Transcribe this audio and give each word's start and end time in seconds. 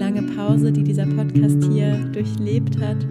lange 0.00 0.22
Pause, 0.22 0.72
die 0.72 0.82
dieser 0.82 1.04
Podcast 1.04 1.62
hier 1.70 1.94
durchlebt 2.12 2.80
hat. 2.80 3.04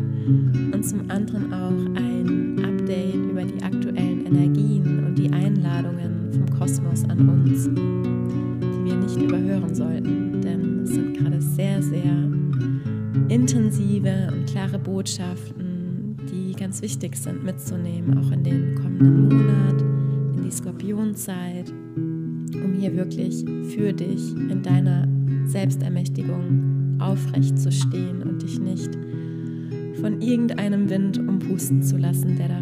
Und 0.74 0.84
zum 0.84 1.02
anderen 1.10 1.54
auch 1.54 2.02
ein 2.02 2.58
Update 2.66 3.16
über 3.16 3.44
die 3.44 3.64
aktuellen 3.64 4.26
Energien 4.26 5.06
und 5.06 5.16
die 5.16 5.32
Einladungen 5.32 6.34
vom 6.34 6.50
Kosmos 6.58 7.04
an 7.04 7.30
uns, 7.30 7.66
die 7.66 8.86
wir 8.86 8.96
nicht 8.96 9.22
überhören 9.22 9.74
sollten, 9.76 10.42
denn 10.42 10.80
es 10.84 10.90
sind 10.90 11.16
gerade 11.16 11.40
sehr, 11.40 11.82
sehr 11.84 12.28
intensive 13.30 14.30
und 14.32 14.50
klare 14.50 14.80
Botschaften, 14.80 16.18
die 16.32 16.54
ganz 16.54 16.82
wichtig 16.82 17.16
sind 17.16 17.44
mitzunehmen, 17.44 18.18
auch 18.18 18.32
in 18.32 18.44
den 18.44 18.76
kommenden 18.76 19.30
Monat, 19.30 19.82
in 20.38 20.44
die 20.44 20.52
Skorpionzeit, 20.52 21.72
um 22.00 22.74
hier 22.80 22.96
wirklich 22.96 23.46
für 23.76 23.94
dich 23.94 24.36
in 24.36 24.64
deiner 24.64 25.08
Selbstermächtigung 25.46 26.69
aufrecht 27.00 27.58
zu 27.58 27.72
stehen 27.72 28.22
und 28.24 28.42
dich 28.42 28.60
nicht 28.60 28.92
von 30.00 30.22
irgendeinem 30.22 30.90
Wind 30.90 31.18
umpusten 31.18 31.84
zu 31.84 31.98
lassen, 31.98 32.36
der 32.38 32.48
da 32.48 32.60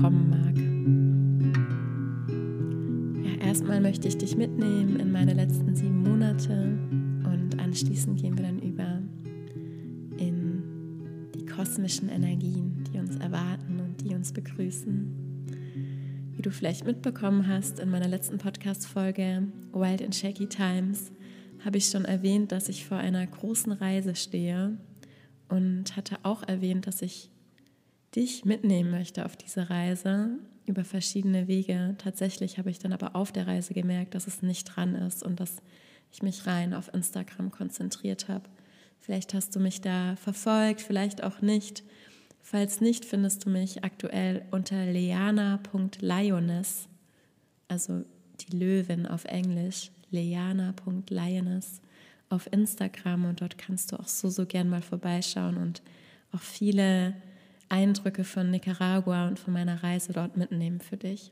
kommen 0.00 0.30
mag. 0.30 0.54
Ja, 3.24 3.46
erstmal 3.46 3.80
möchte 3.80 4.08
ich 4.08 4.18
dich 4.18 4.36
mitnehmen 4.36 5.00
in 5.00 5.10
meine 5.10 5.34
letzten 5.34 5.74
sieben 5.74 6.02
Monate 6.02 6.78
und 7.24 7.60
anschließend 7.60 8.20
gehen 8.20 8.36
wir 8.38 8.44
dann 8.44 8.60
über 8.60 9.00
in 10.18 10.62
die 11.34 11.44
kosmischen 11.46 12.08
Energien, 12.08 12.84
die 12.92 12.98
uns 12.98 13.16
erwarten 13.16 13.80
und 13.80 14.00
die 14.02 14.14
uns 14.14 14.32
begrüßen. 14.32 15.24
Wie 16.36 16.42
du 16.42 16.50
vielleicht 16.50 16.86
mitbekommen 16.86 17.48
hast 17.48 17.80
in 17.80 17.90
meiner 17.90 18.08
letzten 18.08 18.38
Podcast-Folge 18.38 19.48
Wild 19.72 20.02
and 20.02 20.14
Shaky 20.14 20.46
Times, 20.46 21.10
habe 21.64 21.78
ich 21.78 21.88
schon 21.88 22.04
erwähnt, 22.04 22.52
dass 22.52 22.68
ich 22.68 22.86
vor 22.86 22.98
einer 22.98 23.26
großen 23.26 23.72
Reise 23.72 24.14
stehe 24.14 24.76
und 25.48 25.96
hatte 25.96 26.18
auch 26.22 26.42
erwähnt, 26.42 26.86
dass 26.86 27.02
ich 27.02 27.30
dich 28.14 28.44
mitnehmen 28.44 28.90
möchte 28.90 29.24
auf 29.24 29.36
diese 29.36 29.70
Reise 29.70 30.38
über 30.66 30.84
verschiedene 30.84 31.48
Wege. 31.48 31.94
Tatsächlich 31.98 32.58
habe 32.58 32.70
ich 32.70 32.78
dann 32.78 32.92
aber 32.92 33.16
auf 33.16 33.32
der 33.32 33.46
Reise 33.46 33.74
gemerkt, 33.74 34.14
dass 34.14 34.26
es 34.26 34.42
nicht 34.42 34.64
dran 34.64 34.94
ist 34.94 35.22
und 35.22 35.40
dass 35.40 35.56
ich 36.12 36.22
mich 36.22 36.46
rein 36.46 36.74
auf 36.74 36.92
Instagram 36.94 37.50
konzentriert 37.50 38.28
habe. 38.28 38.48
Vielleicht 39.00 39.34
hast 39.34 39.54
du 39.54 39.60
mich 39.60 39.80
da 39.80 40.16
verfolgt, 40.16 40.80
vielleicht 40.80 41.22
auch 41.22 41.42
nicht. 41.42 41.82
Falls 42.40 42.80
nicht, 42.80 43.04
findest 43.04 43.44
du 43.44 43.50
mich 43.50 43.84
aktuell 43.84 44.46
unter 44.50 44.86
leana.lioness, 44.86 46.88
also 47.68 48.04
die 48.40 48.56
Löwin 48.56 49.06
auf 49.06 49.24
Englisch, 49.24 49.90
leana.lioness 50.14 51.80
auf 52.30 52.50
Instagram 52.52 53.24
und 53.26 53.40
dort 53.40 53.58
kannst 53.58 53.92
du 53.92 53.96
auch 53.96 54.08
so, 54.08 54.28
so 54.28 54.46
gern 54.46 54.68
mal 54.68 54.82
vorbeischauen 54.82 55.56
und 55.56 55.82
auch 56.32 56.40
viele 56.40 57.14
Eindrücke 57.68 58.24
von 58.24 58.50
Nicaragua 58.50 59.28
und 59.28 59.38
von 59.38 59.52
meiner 59.52 59.82
Reise 59.82 60.12
dort 60.12 60.36
mitnehmen 60.36 60.80
für 60.80 60.96
dich. 60.96 61.30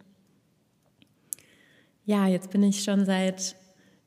Ja, 2.04 2.26
jetzt 2.26 2.50
bin 2.50 2.62
ich 2.62 2.82
schon 2.82 3.04
seit 3.04 3.56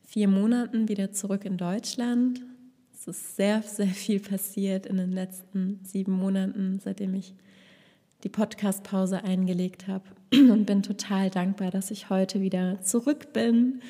vier 0.03 0.27
Monaten 0.27 0.89
wieder 0.89 1.11
zurück 1.11 1.45
in 1.45 1.57
Deutschland. 1.57 2.41
Es 2.93 3.07
ist 3.07 3.35
sehr, 3.35 3.61
sehr 3.61 3.87
viel 3.87 4.19
passiert 4.19 4.85
in 4.85 4.97
den 4.97 5.11
letzten 5.11 5.79
sieben 5.83 6.13
Monaten, 6.13 6.79
seitdem 6.83 7.13
ich 7.13 7.33
die 8.23 8.29
Podcast-Pause 8.29 9.23
eingelegt 9.23 9.87
habe 9.87 10.03
und 10.33 10.65
bin 10.65 10.83
total 10.83 11.29
dankbar, 11.29 11.71
dass 11.71 11.91
ich 11.91 12.09
heute 12.09 12.41
wieder 12.41 12.81
zurück 12.81 13.31
bin 13.33 13.81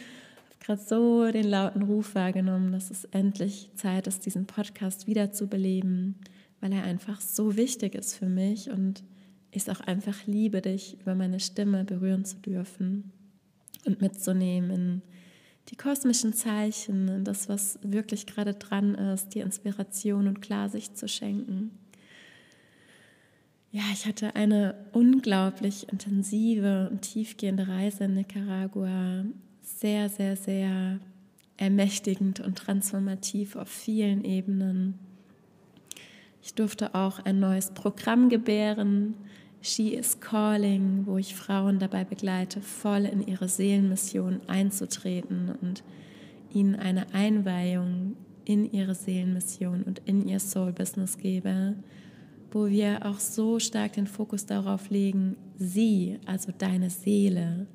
gerade 0.66 0.82
so 0.82 1.32
den 1.32 1.48
lauten 1.48 1.84
Ruf 1.84 2.16
wahrgenommen, 2.16 2.72
dass 2.72 2.90
es 2.90 3.06
endlich 3.06 3.70
Zeit 3.76 4.08
ist, 4.08 4.26
diesen 4.26 4.48
Podcast 4.48 5.06
wiederzubeleben, 5.06 6.16
weil 6.60 6.74
er 6.74 6.84
einfach 6.84 7.22
so 7.22 7.56
wichtig 7.56 7.94
ist 7.94 8.16
für 8.16 8.28
mich 8.28 8.72
und 8.72 9.04
ich 9.52 9.68
es 9.68 9.70
auch 9.70 9.82
einfach 9.82 10.26
liebe, 10.26 10.62
dich 10.62 11.00
über 11.00 11.14
meine 11.14 11.40
Stimme 11.40 11.86
berühren 11.86 12.26
zu 12.26 12.38
dürfen 12.38 13.12
und 13.86 14.02
mitzunehmen 14.02 14.72
in 14.72 15.02
die 15.70 15.76
kosmischen 15.76 16.34
Zeichen, 16.34 17.08
in 17.10 17.24
das, 17.24 17.48
was 17.48 17.80
wirklich 17.84 18.26
gerade 18.26 18.56
dran 18.56 18.96
ist, 18.96 19.30
die 19.36 19.40
Inspiration 19.40 20.28
und 20.28 20.42
Klarsicht 20.42 20.98
zu 20.98 21.08
schenken. 21.08 21.72
Ja, 23.72 23.84
ich 23.94 24.06
hatte 24.06 24.36
eine 24.36 24.76
unglaublich 24.94 25.92
intensive 25.92 26.90
und 26.90 27.02
tiefgehende 27.02 27.68
Reise 27.68 28.06
in 28.06 28.16
Nicaragua 28.16 29.26
sehr, 29.66 30.10
sehr, 30.10 30.36
sehr 30.36 31.00
ermächtigend 31.58 32.40
und 32.40 32.58
transformativ 32.58 33.56
auf 33.56 33.68
vielen 33.68 34.24
Ebenen. 34.24 35.00
Ich 36.44 36.54
durfte 36.54 36.94
auch 36.94 37.20
ein 37.26 37.40
neues 37.40 37.72
Programm 37.72 38.30
gebären, 38.30 39.16
She 39.62 39.96
is 39.96 40.20
Calling, 40.20 41.08
wo 41.08 41.18
ich 41.18 41.34
Frauen 41.34 41.80
dabei 41.80 42.04
begleite, 42.04 42.62
voll 42.62 43.06
in 43.06 43.26
ihre 43.26 43.48
Seelenmission 43.48 44.42
einzutreten 44.46 45.56
und 45.60 45.84
ihnen 46.54 46.76
eine 46.76 47.12
Einweihung 47.16 48.16
in 48.46 48.72
ihre 48.72 48.94
Seelenmission 48.94 49.82
und 49.82 50.04
in 50.06 50.28
ihr 50.28 50.40
Soul 50.40 50.72
Business 50.72 51.18
gebe, 51.18 51.74
wo 52.52 52.68
wir 52.68 53.08
auch 53.08 53.20
so 53.20 53.58
stark 53.58 53.94
den 53.94 54.06
Fokus 54.06 54.46
darauf 54.46 54.92
legen, 54.92 55.36
sie, 55.58 56.20
also 56.28 56.52
deine 56.56 56.92
Seele, 56.92 57.66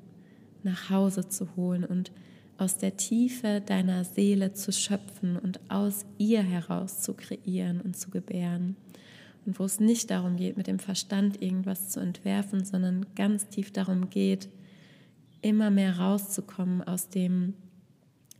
nach 0.63 0.89
Hause 0.89 1.27
zu 1.27 1.55
holen 1.55 1.83
und 1.83 2.11
aus 2.57 2.77
der 2.77 2.95
Tiefe 2.97 3.61
deiner 3.65 4.03
Seele 4.03 4.53
zu 4.53 4.71
schöpfen 4.71 5.37
und 5.37 5.59
aus 5.69 6.05
ihr 6.17 6.43
heraus 6.43 7.01
zu 7.01 7.13
kreieren 7.13 7.81
und 7.81 7.97
zu 7.97 8.11
gebären. 8.11 8.75
Und 9.45 9.57
wo 9.57 9.65
es 9.65 9.79
nicht 9.79 10.11
darum 10.11 10.35
geht, 10.37 10.57
mit 10.57 10.67
dem 10.67 10.77
Verstand 10.77 11.41
irgendwas 11.41 11.89
zu 11.89 11.99
entwerfen, 11.99 12.63
sondern 12.63 13.07
ganz 13.15 13.47
tief 13.47 13.71
darum 13.71 14.11
geht, 14.11 14.49
immer 15.41 15.71
mehr 15.71 15.97
rauszukommen 15.97 16.83
aus 16.83 17.09
dem 17.09 17.55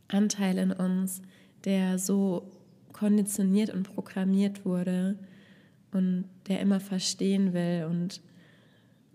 Anteil 0.06 0.58
in 0.58 0.70
uns, 0.70 1.22
der 1.64 1.98
so 1.98 2.52
konditioniert 2.92 3.70
und 3.70 3.82
programmiert 3.94 4.64
wurde 4.64 5.18
und 5.90 6.26
der 6.46 6.60
immer 6.60 6.78
verstehen 6.78 7.52
will 7.52 7.86
und 7.90 8.20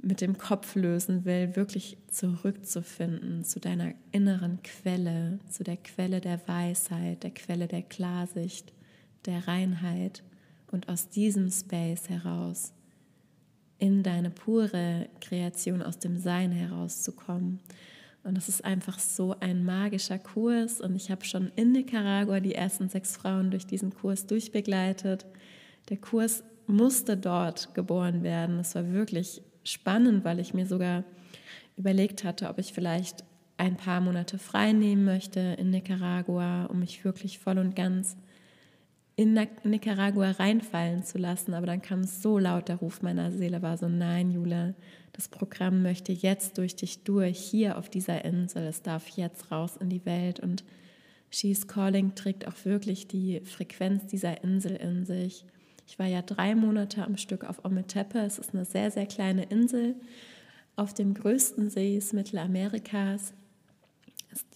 mit 0.01 0.21
dem 0.21 0.37
Kopf 0.37 0.75
lösen 0.75 1.25
will, 1.25 1.55
wirklich 1.55 1.97
zurückzufinden 2.09 3.43
zu 3.43 3.59
deiner 3.59 3.93
inneren 4.11 4.61
Quelle, 4.63 5.39
zu 5.49 5.63
der 5.63 5.77
Quelle 5.77 6.21
der 6.21 6.47
Weisheit, 6.47 7.23
der 7.23 7.31
Quelle 7.31 7.67
der 7.67 7.81
Klarsicht, 7.81 8.73
der 9.25 9.47
Reinheit 9.47 10.23
und 10.71 10.89
aus 10.89 11.09
diesem 11.09 11.49
Space 11.49 12.09
heraus 12.09 12.73
in 13.79 14.03
deine 14.03 14.29
pure 14.29 15.09
Kreation 15.21 15.81
aus 15.81 15.99
dem 15.99 16.17
Sein 16.17 16.51
herauszukommen. 16.51 17.59
Und 18.23 18.35
das 18.35 18.49
ist 18.49 18.65
einfach 18.65 18.99
so 18.99 19.35
ein 19.39 19.63
magischer 19.63 20.19
Kurs. 20.19 20.81
Und 20.81 20.95
ich 20.95 21.11
habe 21.11 21.23
schon 21.23 21.51
in 21.55 21.71
Nicaragua 21.71 22.39
die 22.39 22.55
ersten 22.55 22.89
sechs 22.89 23.15
Frauen 23.15 23.51
durch 23.51 23.65
diesen 23.65 23.93
Kurs 23.93 24.25
durchbegleitet. 24.25 25.25
Der 25.89 25.97
Kurs 25.97 26.43
musste 26.65 27.15
dort 27.15 27.73
geboren 27.73 28.23
werden. 28.23 28.59
Es 28.59 28.75
war 28.75 28.91
wirklich 28.91 29.41
spannend, 29.67 30.23
weil 30.25 30.39
ich 30.39 30.53
mir 30.53 30.65
sogar 30.65 31.03
überlegt 31.75 32.23
hatte, 32.23 32.49
ob 32.49 32.59
ich 32.59 32.73
vielleicht 32.73 33.23
ein 33.57 33.75
paar 33.75 34.01
Monate 34.01 34.37
frei 34.37 34.71
nehmen 34.71 35.03
möchte 35.03 35.39
in 35.39 35.71
Nicaragua, 35.71 36.65
um 36.65 36.79
mich 36.79 37.03
wirklich 37.03 37.39
voll 37.39 37.57
und 37.57 37.75
ganz 37.75 38.17
in 39.15 39.33
Nicaragua 39.63 40.31
reinfallen 40.31 41.03
zu 41.03 41.17
lassen. 41.17 41.55
Aber 41.55 41.65
dann 41.65 41.81
kam 41.81 42.03
so 42.03 42.37
laut, 42.37 42.69
der 42.69 42.75
Ruf 42.75 43.01
meiner 43.01 43.31
Seele 43.31 43.63
war 43.63 43.77
so, 43.77 43.89
nein, 43.89 44.31
Jule, 44.31 44.75
das 45.13 45.27
Programm 45.27 45.81
möchte 45.81 46.11
jetzt 46.11 46.59
durch 46.59 46.75
dich 46.75 47.03
durch, 47.03 47.39
hier 47.39 47.79
auf 47.79 47.89
dieser 47.89 48.23
Insel. 48.23 48.67
Es 48.67 48.83
darf 48.83 49.09
jetzt 49.09 49.51
raus 49.51 49.75
in 49.75 49.89
die 49.89 50.05
Welt. 50.05 50.39
Und 50.39 50.63
She's 51.31 51.67
Calling 51.67 52.13
trägt 52.13 52.47
auch 52.47 52.63
wirklich 52.63 53.07
die 53.07 53.41
Frequenz 53.41 54.05
dieser 54.05 54.43
Insel 54.43 54.75
in 54.75 55.03
sich. 55.03 55.45
Ich 55.87 55.97
war 55.97 56.05
ja 56.05 56.21
drei 56.21 56.53
Monate 56.53 57.05
am 57.05 57.15
Stück 57.15 57.45
auf 57.45 57.63
Ometepe. 57.63 58.19
Es 58.19 58.37
ist 58.37 58.53
eine 58.53 58.65
sehr, 58.65 58.91
sehr 58.91 59.05
kleine 59.05 59.43
Insel 59.45 59.95
auf 60.75 60.93
dem 60.93 61.13
größten 61.13 61.69
See 61.69 61.99
Mittelamerikas. 62.11 63.33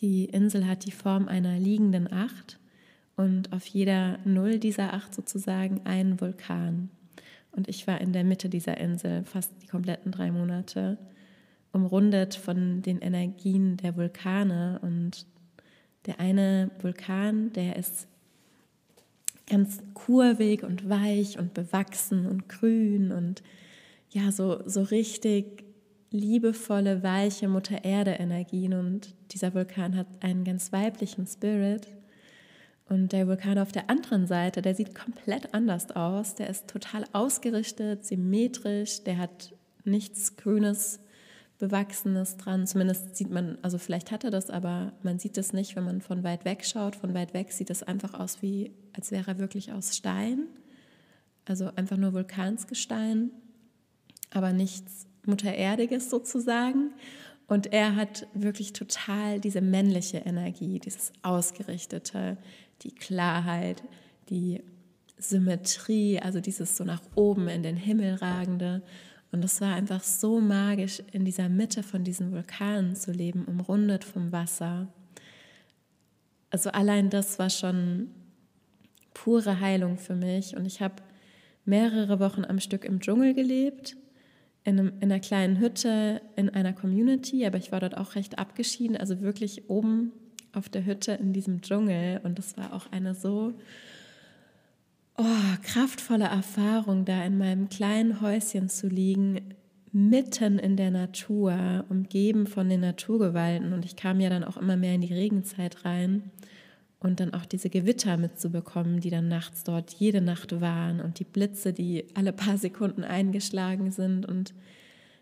Die 0.01 0.25
Insel 0.25 0.67
hat 0.67 0.85
die 0.85 0.91
Form 0.91 1.29
einer 1.29 1.57
liegenden 1.57 2.11
Acht 2.11 2.59
und 3.15 3.53
auf 3.53 3.65
jeder 3.65 4.19
Null 4.25 4.59
dieser 4.59 4.93
Acht 4.93 5.15
sozusagen 5.15 5.85
einen 5.85 6.19
Vulkan. 6.19 6.89
Und 7.51 7.69
ich 7.69 7.87
war 7.87 8.01
in 8.01 8.11
der 8.11 8.25
Mitte 8.25 8.49
dieser 8.49 8.77
Insel 8.77 9.23
fast 9.23 9.51
die 9.61 9.67
kompletten 9.67 10.11
drei 10.11 10.31
Monate. 10.31 10.97
umrundet 11.71 12.35
von 12.35 12.81
den 12.81 12.99
Energien 12.99 13.77
der 13.77 13.95
Vulkane. 13.95 14.79
Und 14.81 15.25
der 16.05 16.19
eine 16.19 16.69
Vulkan, 16.81 17.53
der 17.53 17.77
ist 17.77 18.09
ganz 19.51 19.80
kurvig 19.94 20.63
und 20.63 20.89
weich 20.89 21.38
und 21.38 21.53
bewachsen 21.53 22.25
und 22.25 22.48
grün 22.48 23.12
und 23.12 23.44
ja, 24.09 24.31
so, 24.31 24.62
so 24.65 24.81
richtig 24.81 25.65
liebevolle, 26.09 27.03
weiche 27.03 27.48
Mutter 27.48 27.83
Erde 27.83 28.12
Energien. 28.12 28.74
Und 28.74 29.13
dieser 29.31 29.53
Vulkan 29.53 29.95
hat 29.95 30.07
einen 30.21 30.44
ganz 30.44 30.71
weiblichen 30.71 31.27
Spirit. 31.27 31.88
Und 32.88 33.13
der 33.13 33.27
Vulkan 33.27 33.57
auf 33.57 33.71
der 33.71 33.89
anderen 33.89 34.27
Seite, 34.27 34.62
der 34.62 34.75
sieht 34.75 34.95
komplett 34.95 35.53
anders 35.53 35.92
aus. 35.92 36.36
Der 36.36 36.50
ist 36.50 36.68
total 36.69 37.06
ausgerichtet, 37.13 38.06
symmetrisch, 38.06 39.03
der 39.03 39.18
hat 39.18 39.53
nichts 39.83 40.36
Grünes, 40.36 41.00
Bewachsenes 41.61 42.37
dran. 42.37 42.65
Zumindest 42.65 43.15
sieht 43.15 43.29
man, 43.29 43.59
also 43.61 43.77
vielleicht 43.77 44.11
hat 44.11 44.23
er 44.23 44.31
das, 44.31 44.49
aber 44.49 44.93
man 45.03 45.19
sieht 45.19 45.37
es 45.37 45.53
nicht, 45.53 45.75
wenn 45.75 45.85
man 45.85 46.01
von 46.01 46.23
weit 46.23 46.43
weg 46.43 46.65
schaut. 46.65 46.95
Von 46.95 47.13
weit 47.13 47.35
weg 47.35 47.51
sieht 47.51 47.69
es 47.69 47.83
einfach 47.83 48.15
aus, 48.15 48.41
wie 48.41 48.71
als 48.93 49.11
wäre 49.11 49.31
er 49.31 49.39
wirklich 49.39 49.71
aus 49.71 49.95
Stein. 49.95 50.47
Also 51.45 51.71
einfach 51.75 51.97
nur 51.97 52.13
Vulkansgestein, 52.13 53.29
aber 54.31 54.53
nichts 54.53 55.05
Muttererdiges 55.25 56.09
sozusagen. 56.09 56.93
Und 57.45 57.71
er 57.71 57.95
hat 57.95 58.25
wirklich 58.33 58.73
total 58.73 59.39
diese 59.39 59.61
männliche 59.61 60.17
Energie, 60.17 60.79
dieses 60.79 61.13
Ausgerichtete, 61.21 62.37
die 62.81 62.95
Klarheit, 62.95 63.83
die 64.29 64.63
Symmetrie, 65.19 66.19
also 66.19 66.39
dieses 66.39 66.75
so 66.75 66.83
nach 66.83 67.01
oben 67.13 67.47
in 67.49 67.61
den 67.61 67.75
Himmel 67.75 68.15
ragende. 68.15 68.81
Und 69.31 69.45
es 69.45 69.61
war 69.61 69.73
einfach 69.73 70.03
so 70.03 70.41
magisch, 70.41 71.01
in 71.11 71.23
dieser 71.23 71.47
Mitte 71.47 71.83
von 71.83 72.03
diesen 72.03 72.31
Vulkanen 72.31 72.95
zu 72.95 73.11
leben, 73.11 73.45
umrundet 73.45 74.03
vom 74.03 74.31
Wasser. 74.31 74.87
Also 76.49 76.69
allein 76.71 77.09
das 77.09 77.39
war 77.39 77.49
schon 77.49 78.09
pure 79.13 79.59
Heilung 79.59 79.97
für 79.97 80.15
mich. 80.15 80.57
Und 80.57 80.65
ich 80.65 80.81
habe 80.81 80.95
mehrere 81.63 82.19
Wochen 82.19 82.43
am 82.43 82.59
Stück 82.59 82.83
im 82.83 82.99
Dschungel 82.99 83.33
gelebt 83.33 83.95
in, 84.63 84.79
einem, 84.79 84.93
in 84.99 85.11
einer 85.11 85.19
kleinen 85.19 85.59
Hütte 85.59 86.21
in 86.35 86.49
einer 86.49 86.73
Community, 86.73 87.45
aber 87.45 87.57
ich 87.57 87.71
war 87.71 87.79
dort 87.79 87.97
auch 87.97 88.15
recht 88.15 88.37
abgeschieden, 88.37 88.97
also 88.97 89.21
wirklich 89.21 89.69
oben 89.69 90.11
auf 90.53 90.69
der 90.69 90.85
Hütte 90.85 91.13
in 91.13 91.33
diesem 91.33 91.61
Dschungel. 91.61 92.19
Und 92.23 92.37
das 92.37 92.57
war 92.57 92.73
auch 92.73 92.91
eine 92.91 93.15
so 93.15 93.53
oh, 95.21 95.57
kraftvolle 95.63 96.25
Erfahrung, 96.25 97.06
da 97.06 97.23
in 97.23 97.38
meinem 97.38 97.69
kleinen 97.69 98.21
Häuschen 98.21 98.69
zu 98.69 98.88
liegen, 98.88 99.56
mitten 99.91 100.57
in 100.57 100.77
der 100.77 100.91
Natur, 100.91 101.85
umgeben 101.89 102.47
von 102.47 102.69
den 102.69 102.81
Naturgewalten. 102.81 103.73
Und 103.73 103.85
ich 103.85 103.95
kam 103.95 104.19
ja 104.19 104.29
dann 104.29 104.44
auch 104.44 104.57
immer 104.57 104.77
mehr 104.77 104.95
in 104.95 105.01
die 105.01 105.13
Regenzeit 105.13 105.85
rein 105.85 106.31
und 107.00 107.19
dann 107.19 107.33
auch 107.33 107.45
diese 107.45 107.69
Gewitter 107.69 108.18
mitzubekommen, 108.18 109.00
die 109.00 109.09
dann 109.09 109.27
nachts 109.27 109.63
dort 109.63 109.91
jede 109.91 110.21
Nacht 110.21 110.62
waren 110.62 111.01
und 111.01 111.19
die 111.19 111.24
Blitze, 111.25 111.74
die 111.74 112.06
alle 112.13 112.31
paar 112.31 112.57
Sekunden 112.57 113.03
eingeschlagen 113.03 113.91
sind 113.91 114.25
und 114.25 114.53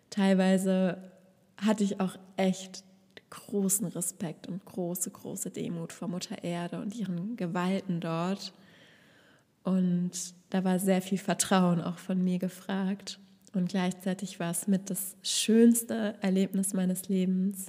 teilweise 0.09 0.97
hatte 1.57 1.83
ich 1.83 1.99
auch 1.99 2.17
echt 2.37 2.83
großen 3.29 3.87
Respekt 3.87 4.47
und 4.47 4.63
große, 4.65 5.09
große 5.09 5.51
Demut 5.51 5.93
vor 5.93 6.07
Mutter 6.07 6.43
Erde 6.43 6.81
und 6.81 6.95
ihren 6.95 7.37
Gewalten 7.37 7.99
dort. 7.99 8.53
Und 9.63 10.11
da 10.49 10.63
war 10.63 10.79
sehr 10.79 11.01
viel 11.01 11.17
Vertrauen 11.17 11.81
auch 11.81 11.97
von 11.97 12.23
mir 12.23 12.39
gefragt. 12.39 13.19
Und 13.53 13.69
gleichzeitig 13.69 14.39
war 14.39 14.51
es 14.51 14.67
mit 14.67 14.89
das 14.89 15.15
schönste 15.23 16.15
Erlebnis 16.21 16.73
meines 16.73 17.09
Lebens, 17.09 17.67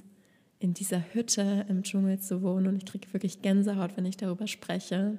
in 0.61 0.75
dieser 0.75 1.03
Hütte 1.13 1.65
im 1.69 1.81
Dschungel 1.81 2.19
zu 2.19 2.43
wohnen 2.43 2.67
und 2.67 2.77
ich 2.77 2.85
kriege 2.85 3.11
wirklich 3.13 3.41
Gänsehaut, 3.41 3.97
wenn 3.97 4.05
ich 4.05 4.15
darüber 4.15 4.45
spreche. 4.45 5.17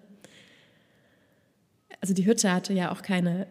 Also 2.00 2.14
die 2.14 2.24
Hütte 2.24 2.52
hatte 2.52 2.72
ja 2.72 2.92
auch 2.92 3.02
keine 3.02 3.48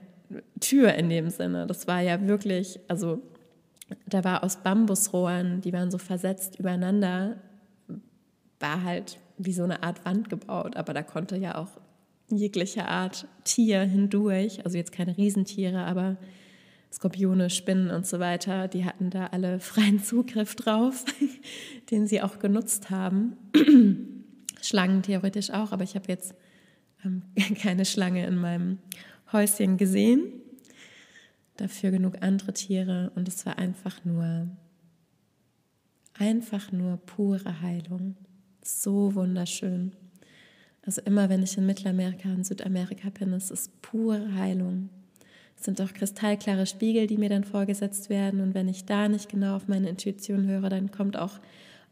Tür 0.61 0.93
in 0.93 1.09
dem 1.09 1.29
Sinne. 1.29 1.67
Das 1.67 1.87
war 1.87 1.99
ja 1.99 2.25
wirklich, 2.25 2.79
also 2.87 3.21
da 4.07 4.23
war 4.23 4.43
aus 4.43 4.63
Bambusrohren, 4.63 5.59
die 5.59 5.73
waren 5.73 5.91
so 5.91 5.97
versetzt 5.97 6.57
übereinander, 6.59 7.35
war 8.61 8.83
halt 8.83 9.19
wie 9.37 9.53
so 9.53 9.63
eine 9.63 9.83
Art 9.83 10.05
Wand 10.05 10.29
gebaut, 10.29 10.77
aber 10.77 10.93
da 10.93 11.03
konnte 11.03 11.35
ja 11.35 11.57
auch 11.57 11.69
jegliche 12.37 12.87
Art 12.87 13.27
Tier 13.43 13.81
hindurch, 13.81 14.63
also 14.65 14.77
jetzt 14.77 14.91
keine 14.91 15.17
Riesentiere, 15.17 15.83
aber 15.85 16.17
Skorpione, 16.91 17.49
Spinnen 17.49 17.89
und 17.89 18.05
so 18.05 18.19
weiter, 18.19 18.67
die 18.67 18.85
hatten 18.85 19.09
da 19.09 19.27
alle 19.27 19.59
freien 19.61 20.03
Zugriff 20.03 20.55
drauf, 20.55 21.05
den 21.91 22.07
sie 22.07 22.21
auch 22.21 22.39
genutzt 22.39 22.89
haben. 22.89 23.37
Schlangen 24.61 25.01
theoretisch 25.01 25.49
auch, 25.49 25.71
aber 25.71 25.83
ich 25.83 25.95
habe 25.95 26.05
jetzt 26.07 26.35
ähm, 27.03 27.23
keine 27.61 27.85
Schlange 27.85 28.25
in 28.25 28.35
meinem 28.35 28.79
Häuschen 29.31 29.77
gesehen. 29.77 30.23
Dafür 31.57 31.91
genug 31.91 32.21
andere 32.21 32.53
Tiere 32.53 33.11
und 33.15 33.27
es 33.27 33.45
war 33.45 33.57
einfach 33.57 34.03
nur, 34.03 34.49
einfach 36.13 36.71
nur 36.71 36.97
pure 36.97 37.61
Heilung. 37.61 38.15
So 38.63 39.15
wunderschön. 39.15 39.95
Also 40.83 41.01
immer, 41.01 41.29
wenn 41.29 41.43
ich 41.43 41.57
in 41.57 41.65
Mittelamerika 41.65 42.29
und 42.29 42.45
Südamerika 42.45 43.09
bin, 43.09 43.33
es 43.33 43.51
ist 43.51 43.81
pure 43.81 44.33
Heilung. 44.35 44.89
Es 45.55 45.65
sind 45.65 45.79
auch 45.79 45.93
kristallklare 45.93 46.65
Spiegel, 46.65 47.05
die 47.05 47.17
mir 47.17 47.29
dann 47.29 47.43
vorgesetzt 47.43 48.09
werden. 48.09 48.41
Und 48.41 48.55
wenn 48.55 48.67
ich 48.67 48.85
da 48.85 49.07
nicht 49.07 49.29
genau 49.29 49.55
auf 49.55 49.67
meine 49.67 49.89
Intuition 49.89 50.47
höre, 50.47 50.69
dann 50.69 50.89
kommt 50.89 51.17
auch 51.17 51.39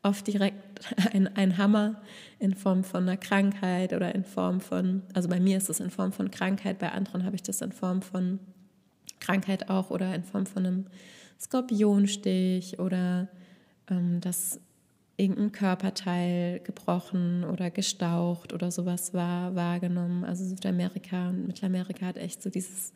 oft 0.01 0.25
direkt 0.25 0.85
ein, 1.13 1.35
ein 1.35 1.57
Hammer 1.57 2.01
in 2.39 2.55
Form 2.55 2.83
von 2.83 3.03
einer 3.03 3.17
Krankheit 3.17 3.93
oder 3.93 4.15
in 4.15 4.23
Form 4.23 4.59
von, 4.59 5.03
also 5.13 5.29
bei 5.29 5.39
mir 5.39 5.57
ist 5.57 5.69
es 5.69 5.79
in 5.79 5.89
Form 5.89 6.11
von 6.11 6.31
Krankheit, 6.31 6.79
bei 6.79 6.91
anderen 6.91 7.25
habe 7.25 7.35
ich 7.35 7.43
das 7.43 7.61
in 7.61 7.71
Form 7.71 8.01
von 8.01 8.39
Krankheit 9.19 9.69
auch 9.69 9.89
oder 9.89 10.15
in 10.15 10.23
Form 10.23 10.45
von 10.45 10.65
einem 10.65 10.85
Skorpionstich 11.39 12.79
oder 12.79 13.27
ähm, 13.89 14.21
dass 14.21 14.59
irgendein 15.19 15.51
Körperteil 15.51 16.61
gebrochen 16.61 17.43
oder 17.43 17.69
gestaucht 17.69 18.53
oder 18.53 18.71
sowas 18.71 19.13
war 19.13 19.55
wahrgenommen. 19.55 20.23
Also 20.23 20.45
Südamerika 20.45 21.29
und 21.29 21.47
Mittelamerika 21.47 22.05
hat 22.05 22.17
echt 22.17 22.41
so 22.41 22.49
dieses 22.49 22.93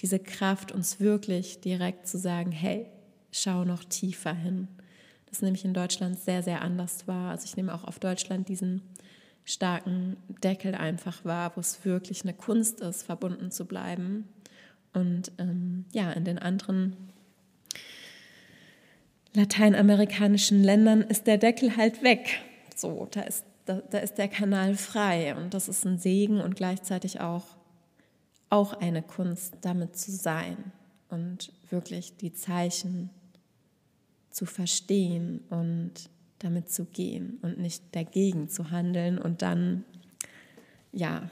diese 0.00 0.18
Kraft, 0.18 0.72
uns 0.72 1.00
wirklich 1.00 1.60
direkt 1.60 2.06
zu 2.06 2.18
sagen, 2.18 2.52
hey, 2.52 2.86
schau 3.32 3.64
noch 3.64 3.84
tiefer 3.84 4.34
hin. 4.34 4.68
Das 5.26 5.42
nämlich 5.42 5.64
in 5.64 5.74
Deutschland 5.74 6.18
sehr, 6.18 6.42
sehr 6.42 6.62
anders 6.62 7.06
war. 7.06 7.30
Also 7.30 7.44
ich 7.44 7.56
nehme 7.56 7.74
auch 7.74 7.84
auf 7.84 7.98
Deutschland 7.98 8.48
diesen 8.48 8.82
starken 9.44 10.16
Deckel 10.42 10.74
einfach 10.74 11.24
wahr, 11.24 11.52
wo 11.54 11.60
es 11.60 11.84
wirklich 11.84 12.22
eine 12.22 12.34
Kunst 12.34 12.80
ist, 12.80 13.02
verbunden 13.02 13.50
zu 13.50 13.66
bleiben. 13.66 14.28
Und 14.92 15.32
ähm, 15.38 15.84
ja, 15.92 16.10
in 16.12 16.24
den 16.24 16.38
anderen 16.38 16.96
lateinamerikanischen 19.34 20.62
Ländern 20.62 21.02
ist 21.02 21.26
der 21.26 21.38
Deckel 21.38 21.76
halt 21.76 22.02
weg. 22.02 22.40
So, 22.74 23.08
da 23.10 23.22
ist, 23.22 23.44
da, 23.66 23.82
da 23.90 23.98
ist 23.98 24.14
der 24.14 24.28
Kanal 24.28 24.74
frei 24.74 25.34
und 25.36 25.54
das 25.54 25.68
ist 25.68 25.84
ein 25.84 25.98
Segen 25.98 26.40
und 26.40 26.56
gleichzeitig 26.56 27.20
auch 27.20 27.44
auch 28.50 28.74
eine 28.74 29.02
Kunst, 29.02 29.58
damit 29.62 29.96
zu 29.96 30.10
sein 30.10 30.56
und 31.08 31.52
wirklich 31.70 32.16
die 32.16 32.32
Zeichen 32.32 33.10
zu 34.30 34.44
verstehen 34.44 35.40
und 35.50 35.92
damit 36.40 36.70
zu 36.70 36.84
gehen 36.84 37.38
und 37.42 37.58
nicht 37.58 37.82
dagegen 37.92 38.48
zu 38.48 38.70
handeln 38.70 39.18
und 39.18 39.42
dann, 39.42 39.84
ja, 40.92 41.30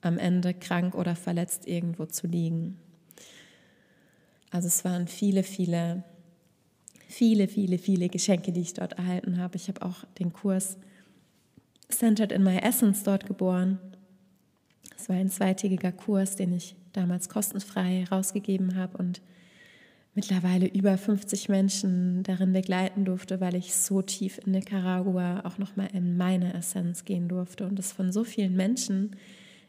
am 0.00 0.16
Ende 0.16 0.54
krank 0.54 0.94
oder 0.94 1.16
verletzt 1.16 1.66
irgendwo 1.66 2.06
zu 2.06 2.26
liegen. 2.26 2.78
Also 4.50 4.68
es 4.68 4.84
waren 4.84 5.08
viele, 5.08 5.42
viele, 5.42 6.04
viele, 7.10 7.48
viele, 7.48 7.78
viele 7.78 8.08
Geschenke, 8.08 8.52
die 8.52 8.60
ich 8.60 8.74
dort 8.74 8.94
erhalten 8.94 9.38
habe. 9.38 9.56
Ich 9.56 9.68
habe 9.68 9.82
auch 9.82 10.04
den 10.18 10.32
Kurs 10.32 10.78
Centered 11.90 12.32
in 12.32 12.44
My 12.44 12.56
Essence 12.58 13.02
dort 13.02 13.26
geboren 13.26 13.78
es 15.00 15.08
war 15.08 15.16
ein 15.16 15.30
zweitägiger 15.30 15.92
Kurs, 15.92 16.36
den 16.36 16.52
ich 16.52 16.76
damals 16.92 17.30
kostenfrei 17.30 18.04
rausgegeben 18.10 18.76
habe 18.76 18.98
und 18.98 19.22
mittlerweile 20.14 20.66
über 20.66 20.98
50 20.98 21.48
Menschen 21.48 22.22
darin 22.22 22.52
begleiten 22.52 23.06
durfte, 23.06 23.40
weil 23.40 23.54
ich 23.54 23.74
so 23.74 24.02
tief 24.02 24.38
in 24.44 24.52
Nicaragua 24.52 25.40
auch 25.46 25.56
nochmal 25.56 25.88
in 25.94 26.18
meine 26.18 26.52
Essenz 26.52 27.06
gehen 27.06 27.28
durfte 27.28 27.66
und 27.66 27.78
es 27.78 27.92
von 27.92 28.12
so 28.12 28.24
vielen 28.24 28.54
Menschen 28.56 29.16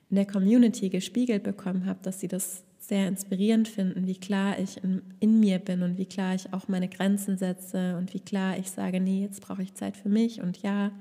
in 0.10 0.17
der 0.17 0.25
Community 0.25 0.89
gespiegelt 0.89 1.43
bekommen 1.43 1.86
habe, 1.86 2.00
dass 2.03 2.19
sie 2.19 2.27
das 2.27 2.65
sehr 2.91 3.07
inspirierend 3.07 3.67
finden, 3.69 4.05
wie 4.05 4.19
klar 4.19 4.60
ich 4.60 4.83
in, 4.83 5.01
in, 5.19 5.39
mir 5.39 5.60
bin 5.60 5.81
und 5.81 5.98
wie 5.98 6.05
klar 6.05 6.36
ich 6.36 6.51
auch 6.53 6.67
meine 6.67 6.89
Grenzen 6.89 7.38
setze 7.38 7.95
und 7.98 8.13
wie 8.13 8.19
klar 8.19 8.57
ich 8.57 8.69
sage, 8.69 9.00
nee, 9.00 9.21
jetzt 9.21 9.41
brauche 9.41 9.63
ich 9.63 9.74
Zeit 9.75 9.95
für 9.95 10.10
mich 10.10 10.41
und 10.41 10.62
ja, 10.62 10.91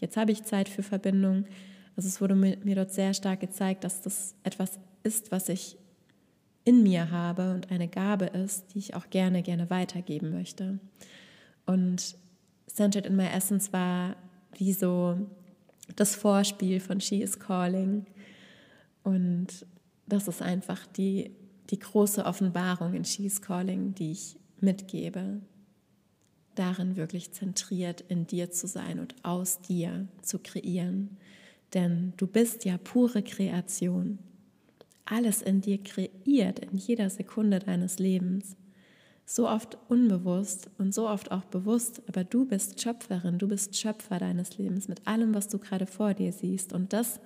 jetzt 0.00 0.16
habe 0.16 0.32
ich 0.32 0.44
Zeit 0.44 0.68
für 0.68 0.82
Verbindung 0.82 1.46
also 1.98 2.06
es 2.06 2.20
wurde 2.20 2.36
mir, 2.36 2.56
mir 2.62 2.76
dort 2.76 2.92
sehr 2.92 3.12
stark 3.12 3.40
gezeigt, 3.40 3.82
dass 3.82 4.00
das 4.00 4.36
etwas 4.44 4.78
ist, 5.02 5.32
was 5.32 5.48
ich 5.48 5.76
in 6.64 6.84
mir 6.84 7.10
habe 7.10 7.52
und 7.52 7.72
eine 7.72 7.88
Gabe 7.88 8.26
ist, 8.26 8.72
die 8.72 8.78
ich 8.78 8.94
auch 8.94 9.10
gerne, 9.10 9.42
gerne 9.42 9.68
weitergeben 9.68 10.30
möchte. 10.30 10.78
Und 11.66 12.16
Centered 12.68 13.04
in 13.04 13.16
My 13.16 13.26
Essence 13.26 13.72
war 13.72 14.14
wie 14.56 14.72
so 14.72 15.18
das 15.96 16.14
Vorspiel 16.14 16.78
von 16.78 17.00
She 17.00 17.20
is 17.20 17.40
Calling. 17.40 18.06
Und 19.02 19.66
das 20.08 20.28
ist 20.28 20.42
einfach 20.42 20.86
die, 20.86 21.30
die 21.70 21.78
große 21.78 22.24
Offenbarung 22.24 22.94
in 22.94 23.04
She 23.04 23.26
is 23.26 23.42
Calling, 23.42 23.94
die 23.94 24.12
ich 24.12 24.36
mitgebe. 24.60 25.40
Darin 26.54 26.96
wirklich 26.96 27.32
zentriert 27.32 28.00
in 28.08 28.26
dir 28.26 28.50
zu 28.50 28.66
sein 28.66 28.98
und 28.98 29.14
aus 29.22 29.60
dir 29.60 30.08
zu 30.22 30.38
kreieren. 30.38 31.16
Denn 31.74 32.14
du 32.16 32.26
bist 32.26 32.64
ja 32.64 32.78
pure 32.78 33.22
Kreation. 33.22 34.18
Alles 35.04 35.42
in 35.42 35.60
dir 35.60 35.78
kreiert 35.82 36.58
in 36.58 36.76
jeder 36.76 37.10
Sekunde 37.10 37.60
deines 37.60 37.98
Lebens 37.98 38.56
so 39.30 39.46
oft 39.46 39.76
unbewusst 39.88 40.70
und 40.78 40.94
so 40.94 41.06
oft 41.06 41.30
auch 41.30 41.44
bewusst, 41.44 42.02
aber 42.08 42.24
du 42.24 42.46
bist 42.46 42.80
Schöpferin, 42.80 43.38
du 43.38 43.46
bist 43.46 43.76
Schöpfer 43.76 44.18
deines 44.18 44.56
Lebens 44.56 44.88
mit 44.88 45.06
allem, 45.06 45.34
was 45.34 45.48
du 45.48 45.58
gerade 45.58 45.86
vor 45.86 46.14
dir 46.14 46.32
siehst. 46.32 46.72
Und 46.72 46.94
das 46.94 47.20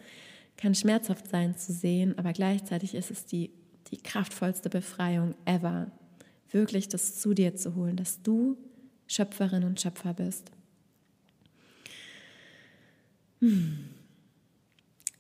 kann 0.63 0.77
schmerzhaft 0.77 1.29
sein 1.29 1.57
zu 1.57 1.73
sehen, 1.73 2.17
aber 2.19 2.33
gleichzeitig 2.33 2.95
ist 2.95 3.11
es 3.11 3.27
die, 3.27 3.51
die 3.91 3.97
kraftvollste 3.97 4.71
Befreiung 4.71 5.35
ever, 5.45 5.91
wirklich 6.53 6.89
das 6.89 7.19
zu 7.19 7.35
dir 7.35 7.57
zu 7.57 7.75
holen, 7.75 7.97
dass 7.97 8.23
du 8.23 8.57
Schöpferin 9.09 9.65
und 9.65 9.81
Schöpfer 9.81 10.15
bist. 10.15 10.53
Hm. 13.41 13.87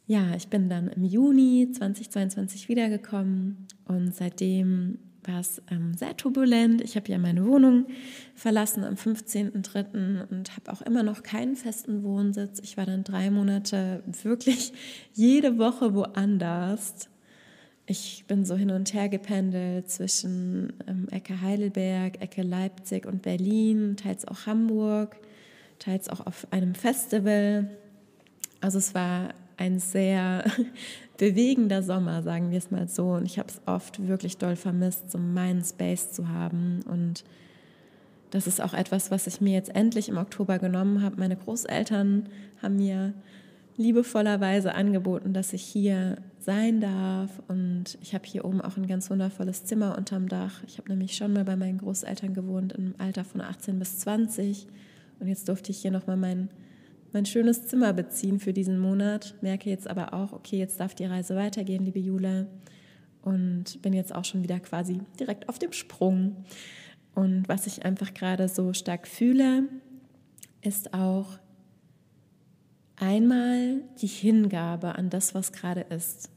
Ja, 0.06 0.37
ich 0.37 0.46
bin 0.46 0.68
dann 0.68 0.87
im 0.87 1.02
Juni 1.02 1.68
2022 1.72 2.68
wiedergekommen 2.68 3.66
und 3.87 4.14
seitdem 4.14 5.00
war 5.24 5.40
es 5.40 5.62
ähm, 5.70 5.94
sehr 5.94 6.16
turbulent. 6.16 6.80
Ich 6.80 6.96
habe 6.96 7.10
ja 7.10 7.18
meine 7.18 7.46
Wohnung 7.46 7.86
verlassen 8.34 8.84
am 8.84 8.94
15.03. 8.94 10.28
und 10.28 10.56
habe 10.56 10.72
auch 10.72 10.82
immer 10.82 11.02
noch 11.02 11.22
keinen 11.22 11.56
festen 11.56 12.02
Wohnsitz. 12.02 12.60
Ich 12.62 12.76
war 12.76 12.86
dann 12.86 13.04
drei 13.04 13.30
Monate 13.30 14.02
wirklich 14.22 14.72
jede 15.12 15.58
Woche 15.58 15.94
woanders. 15.94 17.08
Ich 17.86 18.24
bin 18.28 18.44
so 18.44 18.56
hin 18.56 18.70
und 18.70 18.94
her 18.94 19.08
gependelt 19.08 19.90
zwischen 19.90 20.72
ähm, 20.86 21.08
Ecke 21.10 21.40
Heidelberg, 21.40 22.20
Ecke 22.20 22.42
Leipzig 22.42 23.06
und 23.06 23.22
Berlin, 23.22 23.96
teils 23.96 24.26
auch 24.26 24.46
Hamburg, 24.46 25.16
teils 25.78 26.08
auch 26.08 26.24
auf 26.24 26.46
einem 26.52 26.74
Festival. 26.74 27.70
Also 28.60 28.78
es 28.78 28.94
war 28.94 29.34
ein 29.56 29.78
sehr 29.78 30.44
bewegender 31.18 31.82
Sommer, 31.82 32.23
sagen 32.23 32.50
wir 32.50 32.59
es 32.59 32.71
mal 32.71 32.88
so. 32.88 33.12
Und 33.12 33.26
ich 33.26 33.38
habe 33.38 33.49
es 33.49 33.61
oft 33.66 34.06
wirklich 34.06 34.38
doll 34.38 34.56
vermisst, 34.56 35.11
so 35.11 35.18
meinen 35.18 35.64
Space 35.64 36.12
zu 36.12 36.28
haben. 36.28 36.80
Und 36.88 37.25
das 38.30 38.47
ist 38.47 38.61
auch 38.61 38.75
etwas, 38.75 39.11
was 39.11 39.26
ich 39.26 39.40
mir 39.40 39.52
jetzt 39.52 39.75
endlich 39.75 40.09
im 40.09 40.16
Oktober 40.16 40.59
genommen 40.59 41.02
habe. 41.02 41.16
Meine 41.18 41.37
Großeltern 41.37 42.28
haben 42.62 42.76
mir 42.76 43.12
liebevollerweise 43.76 44.75
angeboten, 44.75 45.32
dass 45.32 45.52
ich 45.52 45.62
hier 45.62 46.16
sein 46.38 46.80
darf. 46.80 47.30
Und 47.49 47.99
ich 48.02 48.14
habe 48.14 48.25
hier 48.26 48.44
oben 48.44 48.61
auch 48.61 48.76
ein 48.76 48.87
ganz 48.87 49.11
wundervolles 49.11 49.64
Zimmer 49.64 49.97
unterm 49.97 50.28
Dach. 50.28 50.62
Ich 50.66 50.78
habe 50.78 50.90
nämlich 50.90 51.16
schon 51.16 51.32
mal 51.32 51.44
bei 51.44 51.56
meinen 51.56 51.78
Großeltern 51.78 52.35
gewohnt 52.35 52.73
im 52.73 52.94
Alter 52.99 53.25
von 53.25 53.40
18 53.40 53.78
bis 53.78 53.99
20. 54.00 54.66
Und 55.21 55.28
jetzt 55.28 55.49
durfte 55.49 55.71
ich 55.71 55.78
hier 55.78 55.90
nochmal 55.90 56.16
meinen 56.16 56.49
mein 57.12 57.26
schönes 57.26 57.66
Zimmer 57.66 57.92
beziehen 57.92 58.40
für 58.40 58.52
diesen 58.52 58.78
Monat. 58.78 59.35
Merke 59.40 59.71
jetzt 59.71 59.88
aber 59.88 60.14
auch, 60.14 60.33
okay, 60.33 60.59
jetzt 60.59 60.81
darf 60.81 60.95
die 60.95 61.04
Reise 61.04 61.37
weitergehen, 61.37 61.85
liebe 61.85 61.99
Jule. 61.99 62.49
Und 63.23 63.81
bin 63.83 63.92
jetzt 63.92 64.14
auch 64.14 64.25
schon 64.25 64.42
wieder 64.42 64.59
quasi 64.61 65.00
direkt 65.21 65.49
auf 65.49 65.59
dem 65.59 65.73
Sprung. 65.73 66.45
Und 67.14 67.49
was 67.49 67.66
ich 67.66 67.85
einfach 67.85 68.14
gerade 68.14 68.49
so 68.49 68.73
stark 68.73 69.07
fühle, 69.07 69.64
ist 70.62 70.95
auch 70.95 71.38
einmal 72.97 73.83
die 74.00 74.07
Hingabe 74.07 74.97
an 74.97 75.11
das, 75.11 75.35
was 75.35 75.52
gerade 75.52 75.83
ist 75.83 76.31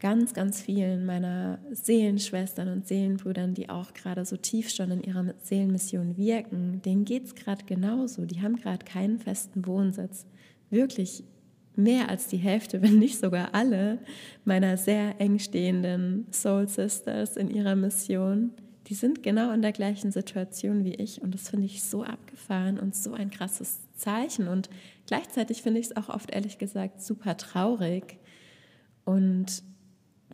ganz, 0.00 0.32
ganz 0.32 0.60
vielen 0.60 1.04
meiner 1.04 1.58
Seelenschwestern 1.72 2.68
und 2.68 2.86
Seelenbrüdern, 2.86 3.54
die 3.54 3.68
auch 3.68 3.94
gerade 3.94 4.24
so 4.24 4.36
tief 4.36 4.70
schon 4.70 4.90
in 4.90 5.02
ihrer 5.02 5.34
Seelenmission 5.42 6.16
wirken, 6.16 6.80
denen 6.82 7.04
geht 7.04 7.24
es 7.24 7.34
gerade 7.34 7.64
genauso. 7.64 8.24
Die 8.24 8.40
haben 8.40 8.56
gerade 8.56 8.84
keinen 8.84 9.18
festen 9.18 9.66
Wohnsitz. 9.66 10.26
Wirklich 10.70 11.24
mehr 11.74 12.08
als 12.08 12.28
die 12.28 12.36
Hälfte, 12.36 12.82
wenn 12.82 12.98
nicht 12.98 13.18
sogar 13.18 13.54
alle 13.54 13.98
meiner 14.44 14.76
sehr 14.76 15.20
eng 15.20 15.38
stehenden 15.38 16.26
Soul 16.32 16.68
Sisters 16.68 17.36
in 17.36 17.50
ihrer 17.50 17.76
Mission, 17.76 18.52
die 18.88 18.94
sind 18.94 19.22
genau 19.22 19.52
in 19.52 19.60
der 19.60 19.72
gleichen 19.72 20.10
Situation 20.10 20.84
wie 20.84 20.94
ich. 20.94 21.20
Und 21.20 21.34
das 21.34 21.50
finde 21.50 21.66
ich 21.66 21.82
so 21.82 22.04
abgefahren 22.04 22.78
und 22.78 22.96
so 22.96 23.12
ein 23.12 23.30
krasses 23.30 23.80
Zeichen. 23.94 24.48
Und 24.48 24.70
gleichzeitig 25.06 25.60
finde 25.62 25.80
ich 25.80 25.86
es 25.86 25.96
auch 25.96 26.08
oft 26.08 26.30
ehrlich 26.30 26.56
gesagt 26.56 27.02
super 27.02 27.36
traurig. 27.36 28.18
Und 29.04 29.62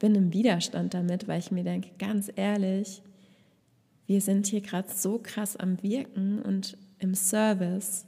bin 0.01 0.15
im 0.15 0.33
Widerstand 0.33 0.95
damit, 0.95 1.29
weil 1.29 1.39
ich 1.39 1.51
mir 1.51 1.65
denke, 1.65 1.91
ganz 1.99 2.31
ehrlich, 2.35 3.03
wir 4.07 4.21
sind 4.21 4.47
hier 4.47 4.61
gerade 4.61 4.89
so 4.93 5.19
krass 5.23 5.57
am 5.57 5.83
Wirken 5.83 6.43
und 6.43 6.77
im 6.99 7.15
Service 7.15 8.07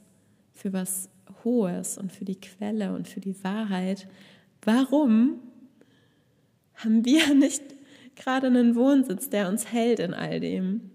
für 0.53 0.73
was 0.73 1.09
Hohes 1.43 1.97
und 1.97 2.11
für 2.11 2.25
die 2.25 2.39
Quelle 2.39 2.93
und 2.93 3.07
für 3.07 3.19
die 3.19 3.43
Wahrheit. 3.43 4.07
Warum 4.63 5.39
haben 6.75 7.05
wir 7.05 7.33
nicht 7.35 7.63
gerade 8.15 8.47
einen 8.47 8.75
Wohnsitz, 8.75 9.29
der 9.29 9.49
uns 9.49 9.71
hält 9.71 9.99
in 9.99 10.13
all 10.13 10.39
dem? 10.39 10.91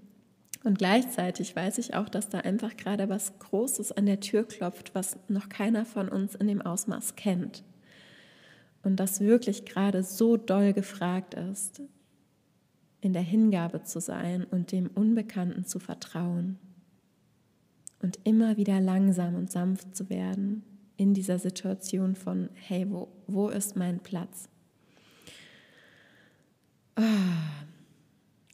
Und 0.65 0.79
gleichzeitig 0.79 1.57
weiß 1.57 1.79
ich 1.79 1.95
auch, 1.95 2.09
dass 2.09 2.29
da 2.29 2.39
einfach 2.39 2.77
gerade 2.77 3.09
was 3.09 3.37
Großes 3.41 3.91
an 3.93 4.07
der 4.07 4.21
Tür 4.21 4.45
klopft, 4.45 4.95
was 4.95 5.19
noch 5.27 5.49
keiner 5.49 5.85
von 5.85 6.09
uns 6.09 6.37
in 6.37 6.47
dem 6.47 6.63
Ausmaß 6.63 7.17
kennt 7.17 7.65
und 8.83 8.97
das 8.97 9.21
wirklich 9.21 9.65
gerade 9.65 10.03
so 10.03 10.37
doll 10.37 10.73
gefragt 10.73 11.35
ist, 11.35 11.83
in 13.01 13.12
der 13.12 13.23
Hingabe 13.23 13.83
zu 13.83 14.01
sein 14.01 14.45
und 14.45 14.73
dem 14.73 14.89
Unbekannten 14.89 15.65
zu 15.65 15.79
vertrauen 15.79 16.59
und 18.01 18.19
immer 18.25 18.57
wieder 18.57 18.81
langsam 18.81 19.35
und 19.35 19.51
sanft 19.51 19.97
zu 19.97 20.09
werden 20.11 20.65
in 20.97 21.15
dieser 21.15 21.39
Situation 21.39 22.15
von, 22.15 22.49
hey, 22.55 22.89
wo, 22.89 23.09
wo 23.27 23.49
ist 23.49 23.77
mein 23.77 24.01
Platz? 24.01 24.49
Ah. 26.97 27.03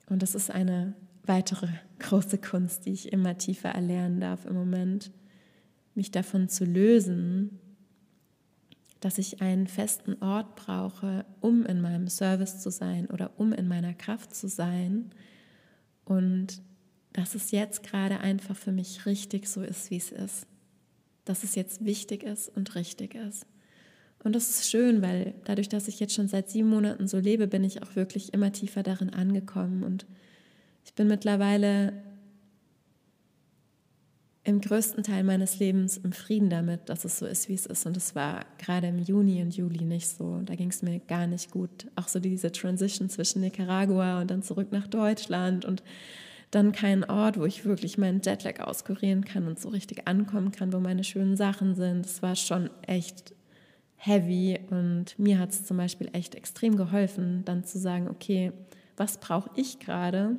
Und 0.09 0.23
das 0.23 0.35
ist 0.35 0.51
eine 0.51 0.95
weitere 1.25 1.69
große 1.99 2.39
Kunst, 2.39 2.87
die 2.87 2.93
ich 2.93 3.13
immer 3.13 3.37
tiefer 3.37 3.71
erlernen 3.71 4.21
darf 4.21 4.47
im 4.47 4.55
Moment, 4.55 5.11
mich 5.95 6.11
davon 6.11 6.49
zu 6.49 6.65
lösen, 6.65 7.59
dass 9.01 9.19
ich 9.19 9.41
einen 9.41 9.67
festen 9.67 10.21
Ort 10.23 10.57
brauche, 10.57 11.25
um 11.41 11.65
in 11.65 11.81
meinem 11.81 12.09
Service 12.09 12.61
zu 12.61 12.71
sein 12.71 13.07
oder 13.07 13.31
um 13.39 13.53
in 13.53 13.69
meiner 13.69 13.95
Kraft 13.95 14.35
zu 14.35 14.49
sein. 14.49 15.11
Und 16.05 16.63
dass 17.13 17.35
es 17.35 17.51
jetzt 17.51 17.83
gerade 17.83 18.21
einfach 18.21 18.57
für 18.57 18.73
mich 18.73 19.07
richtig 19.07 19.47
so 19.49 19.63
ist, 19.63 19.91
wie 19.91 19.97
es 19.97 20.11
ist. 20.11 20.47
Dass 21.25 21.45
es 21.45 21.55
jetzt 21.55 21.85
wichtig 21.85 22.23
ist 22.23 22.49
und 22.49 22.75
richtig 22.75 23.15
ist. 23.15 23.47
Und 24.25 24.35
das 24.35 24.51
ist 24.51 24.69
schön, 24.69 25.01
weil 25.01 25.35
dadurch, 25.45 25.69
dass 25.69 25.87
ich 25.87 26.01
jetzt 26.01 26.15
schon 26.15 26.29
seit 26.29 26.51
sieben 26.51 26.69
Monaten 26.69 27.07
so 27.07 27.19
lebe, 27.19 27.47
bin 27.47 27.63
ich 27.63 27.83
auch 27.83 27.95
wirklich 27.95 28.35
immer 28.35 28.51
tiefer 28.51 28.83
darin 28.83 29.11
angekommen. 29.11 29.85
Und 29.85 30.07
ich 30.85 30.95
bin 30.95 31.07
mittlerweile 31.07 31.93
im 34.45 34.61
größten 34.61 35.03
Teil 35.03 35.25
meines 35.25 35.59
Lebens 35.59 35.99
im 35.99 36.13
Frieden 36.13 36.49
damit, 36.49 36.89
dass 36.89 37.05
es 37.05 37.19
so 37.19 37.27
ist, 37.27 37.49
wie 37.49 37.55
es 37.55 37.67
ist. 37.67 37.87
Und 37.87 37.97
es 37.97 38.15
war 38.15 38.47
gerade 38.59 38.87
im 38.87 38.99
Juni 38.99 39.43
und 39.43 39.57
Juli 39.57 39.85
nicht 39.85 40.09
so. 40.09 40.41
Da 40.45 40.55
ging 40.55 40.71
es 40.71 40.83
mir 40.83 41.01
gar 41.01 41.27
nicht 41.27 41.51
gut. 41.51 41.87
Auch 41.97 42.09
so 42.09 42.19
diese 42.19 42.51
Transition 42.51 43.11
zwischen 43.11 43.43
Nicaragua 43.43 44.21
und 44.21 44.31
dann 44.31 44.43
zurück 44.43 44.69
nach 44.71 44.87
Deutschland 44.87 45.65
und 45.65 45.83
dann 46.51 46.73
kein 46.73 47.05
Ort, 47.05 47.39
wo 47.39 47.45
ich 47.45 47.67
wirklich 47.67 47.99
meinen 47.99 48.23
Jetlag 48.23 48.61
auskurieren 48.61 49.25
kann 49.25 49.47
und 49.47 49.61
so 49.61 49.69
richtig 49.69 50.09
ankommen 50.09 50.51
kann, 50.51 50.73
wo 50.73 50.81
meine 50.81 51.05
schönen 51.05 51.37
Sachen 51.37 51.75
sind. 51.75 52.07
Es 52.07 52.23
war 52.23 52.37
schon 52.37 52.71
echt 52.87 53.35
heavy 53.97 54.59
und 54.71 55.19
mir 55.19 55.39
hat 55.41 55.51
es 55.51 55.67
zum 55.67 55.77
Beispiel 55.77 56.09
echt 56.13 56.35
extrem 56.35 56.77
geholfen, 56.77 57.43
dann 57.45 57.65
zu 57.65 57.79
sagen, 57.79 58.09
okay, 58.09 58.53
was 58.97 59.19
brauche 59.19 59.51
ich 59.57 59.79
gerade? 59.79 60.37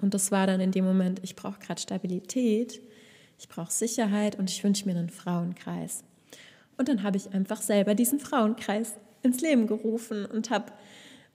Und 0.00 0.14
das 0.14 0.32
war 0.32 0.48
dann 0.48 0.60
in 0.60 0.72
dem 0.72 0.84
Moment, 0.84 1.20
ich 1.22 1.36
brauche 1.36 1.60
gerade 1.60 1.80
Stabilität 1.80 2.80
ich 3.42 3.48
brauche 3.48 3.72
Sicherheit 3.72 4.38
und 4.38 4.48
ich 4.48 4.62
wünsche 4.62 4.86
mir 4.86 4.96
einen 4.96 5.10
Frauenkreis. 5.10 6.04
Und 6.78 6.88
dann 6.88 7.02
habe 7.02 7.16
ich 7.16 7.34
einfach 7.34 7.60
selber 7.60 7.96
diesen 7.96 8.20
Frauenkreis 8.20 8.94
ins 9.22 9.40
Leben 9.40 9.66
gerufen 9.66 10.26
und 10.26 10.50
habe 10.50 10.72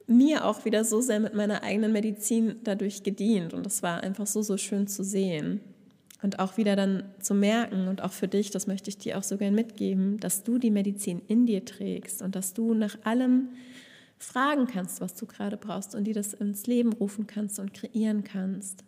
mir 0.07 0.45
auch 0.45 0.63
wieder 0.63 0.85
so 0.85 1.01
sehr 1.01 1.19
mit 1.19 1.33
meiner 1.33 1.63
eigenen 1.63 1.91
Medizin 1.91 2.55
dadurch 2.63 3.03
gedient. 3.03 3.53
Und 3.53 3.65
das 3.65 3.83
war 3.83 4.03
einfach 4.03 4.25
so, 4.25 4.41
so 4.41 4.55
schön 4.55 4.87
zu 4.87 5.03
sehen. 5.03 5.59
Und 6.23 6.39
auch 6.39 6.55
wieder 6.55 6.77
dann 6.77 7.03
zu 7.19 7.33
merken 7.33 7.89
und 7.89 8.01
auch 8.01 8.13
für 8.13 8.29
dich, 8.29 8.51
das 8.51 8.67
möchte 8.67 8.89
ich 8.89 8.97
dir 8.97 9.17
auch 9.17 9.23
so 9.23 9.37
gern 9.37 9.53
mitgeben, 9.53 10.17
dass 10.21 10.43
du 10.43 10.59
die 10.59 10.71
Medizin 10.71 11.21
in 11.27 11.45
dir 11.45 11.65
trägst 11.65 12.21
und 12.21 12.37
dass 12.37 12.53
du 12.53 12.73
nach 12.73 12.97
allem 13.03 13.49
fragen 14.17 14.65
kannst, 14.65 15.01
was 15.01 15.13
du 15.13 15.25
gerade 15.25 15.57
brauchst 15.57 15.93
und 15.93 16.05
die 16.05 16.13
das 16.13 16.33
ins 16.33 16.67
Leben 16.67 16.93
rufen 16.93 17.27
kannst 17.27 17.59
und 17.59 17.73
kreieren 17.73 18.23
kannst. 18.23 18.85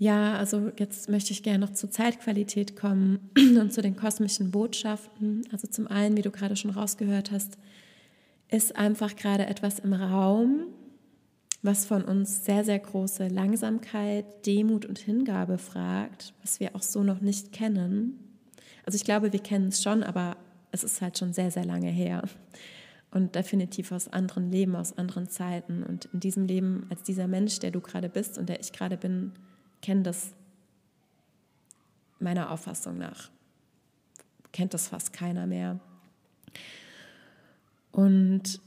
Ja, 0.00 0.38
also 0.38 0.72
jetzt 0.78 1.10
möchte 1.10 1.32
ich 1.32 1.42
gerne 1.42 1.58
noch 1.58 1.74
zur 1.74 1.90
Zeitqualität 1.90 2.74
kommen 2.74 3.30
und 3.36 3.70
zu 3.70 3.82
den 3.82 3.96
kosmischen 3.96 4.50
Botschaften. 4.50 5.46
Also 5.52 5.68
zum 5.68 5.86
einen, 5.88 6.16
wie 6.16 6.22
du 6.22 6.30
gerade 6.30 6.56
schon 6.56 6.70
rausgehört 6.70 7.30
hast, 7.30 7.58
ist 8.48 8.76
einfach 8.76 9.14
gerade 9.14 9.44
etwas 9.44 9.78
im 9.78 9.92
Raum, 9.92 10.68
was 11.60 11.84
von 11.84 12.02
uns 12.02 12.46
sehr, 12.46 12.64
sehr 12.64 12.78
große 12.78 13.28
Langsamkeit, 13.28 14.46
Demut 14.46 14.86
und 14.86 14.98
Hingabe 14.98 15.58
fragt, 15.58 16.32
was 16.40 16.60
wir 16.60 16.74
auch 16.74 16.82
so 16.82 17.02
noch 17.02 17.20
nicht 17.20 17.52
kennen. 17.52 18.18
Also 18.86 18.96
ich 18.96 19.04
glaube, 19.04 19.34
wir 19.34 19.40
kennen 19.40 19.68
es 19.68 19.82
schon, 19.82 20.02
aber 20.02 20.38
es 20.72 20.82
ist 20.82 21.02
halt 21.02 21.18
schon 21.18 21.34
sehr, 21.34 21.50
sehr 21.50 21.66
lange 21.66 21.90
her. 21.90 22.22
Und 23.10 23.34
definitiv 23.34 23.92
aus 23.92 24.08
anderen 24.08 24.50
Leben, 24.50 24.76
aus 24.76 24.96
anderen 24.96 25.28
Zeiten. 25.28 25.82
Und 25.82 26.06
in 26.14 26.20
diesem 26.20 26.46
Leben, 26.46 26.86
als 26.88 27.02
dieser 27.02 27.28
Mensch, 27.28 27.58
der 27.58 27.70
du 27.70 27.82
gerade 27.82 28.08
bist 28.08 28.38
und 28.38 28.48
der 28.48 28.60
ich 28.60 28.72
gerade 28.72 28.96
bin, 28.96 29.32
kennt 29.82 30.06
das 30.06 30.32
meiner 32.18 32.50
Auffassung 32.50 32.98
nach. 32.98 33.30
Kennt 34.52 34.74
das 34.74 34.88
fast 34.88 35.12
keiner 35.12 35.46
mehr. 35.46 35.80
Und 37.92 38.60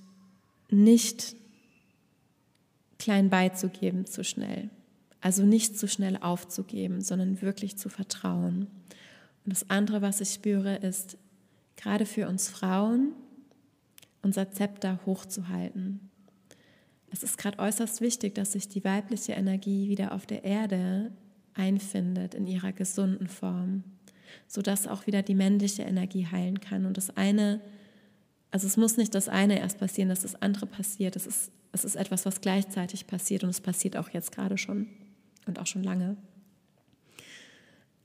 nicht 0.69 1.35
klein 2.97 3.29
beizugeben 3.29 4.05
zu 4.05 4.23
schnell. 4.23 4.69
Also 5.21 5.43
nicht 5.43 5.77
zu 5.77 5.87
schnell 5.87 6.17
aufzugeben, 6.17 7.01
sondern 7.01 7.41
wirklich 7.41 7.77
zu 7.77 7.89
vertrauen. 7.89 8.67
Und 9.45 9.53
das 9.53 9.69
andere, 9.69 10.01
was 10.01 10.19
ich 10.19 10.33
spüre, 10.33 10.75
ist, 10.75 11.17
gerade 11.77 12.05
für 12.05 12.27
uns 12.27 12.49
Frauen, 12.49 13.13
unser 14.21 14.51
Zepter 14.51 14.99
hochzuhalten. 15.05 16.09
Es 17.13 17.21
ist 17.21 17.37
gerade 17.37 17.59
äußerst 17.59 18.01
wichtig, 18.01 18.33
dass 18.33 18.53
sich 18.53 18.67
die 18.67 18.83
weibliche 18.83 19.33
Energie 19.33 19.87
wieder 19.87 20.13
auf 20.13 20.25
der 20.25 20.43
Erde 20.43 21.11
einfindet 21.53 22.33
in 22.33 22.47
ihrer 22.47 22.71
gesunden 22.71 23.27
Form, 23.27 23.83
sodass 24.47 24.87
auch 24.87 25.05
wieder 25.05 25.21
die 25.21 25.35
männliche 25.35 25.83
Energie 25.83 26.25
heilen 26.25 26.59
kann. 26.59 26.87
Und 26.87 26.97
das 26.97 27.15
eine, 27.15 27.61
also 28.49 28.65
es 28.65 28.77
muss 28.77 28.97
nicht 28.97 29.13
das 29.13 29.29
eine 29.29 29.59
erst 29.59 29.79
passieren, 29.79 30.09
dass 30.09 30.21
das 30.21 30.41
andere 30.41 30.65
passiert. 30.65 31.15
Es 31.15 31.27
ist, 31.27 31.51
es 31.71 31.85
ist 31.85 31.97
etwas, 31.97 32.25
was 32.25 32.41
gleichzeitig 32.41 33.05
passiert 33.05 33.43
und 33.43 33.51
es 33.51 33.61
passiert 33.61 33.95
auch 33.95 34.09
jetzt 34.09 34.31
gerade 34.31 34.57
schon 34.57 34.87
und 35.45 35.59
auch 35.59 35.67
schon 35.67 35.83
lange. 35.83 36.17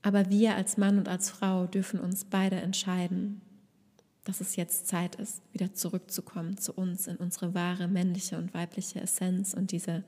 Aber 0.03 0.29
wir 0.29 0.55
als 0.55 0.77
Mann 0.77 0.99
und 0.99 1.09
als 1.09 1.31
Frau 1.31 1.67
dürfen 1.67 1.99
uns 1.99 2.27
beide 2.27 2.57
entscheiden, 2.57 3.41
dass 4.29 4.43
es 4.43 4.57
jetzt 4.57 4.87
Zeit 4.87 5.15
ist, 5.15 5.41
wieder 5.55 5.73
zurückzukommen 5.73 6.59
zu 6.59 6.75
uns 6.75 7.07
in 7.07 7.17
unsere 7.17 7.55
wahre 7.55 7.89
männliche 7.89 8.37
und 8.37 8.53
weibliche 8.53 9.01
Essenz 9.01 9.55
und 9.55 9.73
diese 9.73 10.05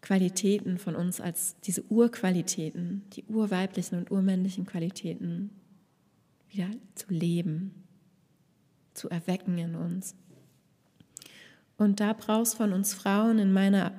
Qualitäten 0.00 0.78
von 0.78 0.94
uns 0.94 1.20
als 1.20 1.56
diese 1.62 1.82
Urqualitäten, 1.90 3.02
die 3.14 3.24
urweiblichen 3.24 3.98
und 3.98 4.12
urmännlichen 4.12 4.64
Qualitäten 4.64 5.50
wieder 6.48 6.68
zu 6.94 7.12
leben, 7.12 7.74
zu 8.92 9.10
erwecken 9.10 9.58
in 9.58 9.74
uns. 9.74 10.14
Und 11.76 11.98
da 11.98 12.12
brauchst 12.12 12.54
von 12.54 12.72
uns 12.72 12.94
Frauen 12.94 13.40
in 13.40 13.52
meiner 13.52 13.90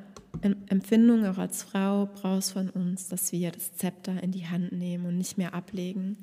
Empfindung 0.70 1.26
auch 1.26 1.38
als 1.38 1.64
Frau 1.64 2.06
brauchst 2.06 2.54
von 2.54 2.70
uns, 2.70 3.10
dass 3.10 3.34
wir 3.34 3.52
das 3.52 3.76
Zepter 3.76 4.24
in 4.24 4.32
die 4.32 4.48
Hand 4.48 4.72
nehmen 4.72 5.06
und 5.06 5.18
nicht 5.18 5.38
mehr 5.38 5.54
ablegen, 5.54 6.16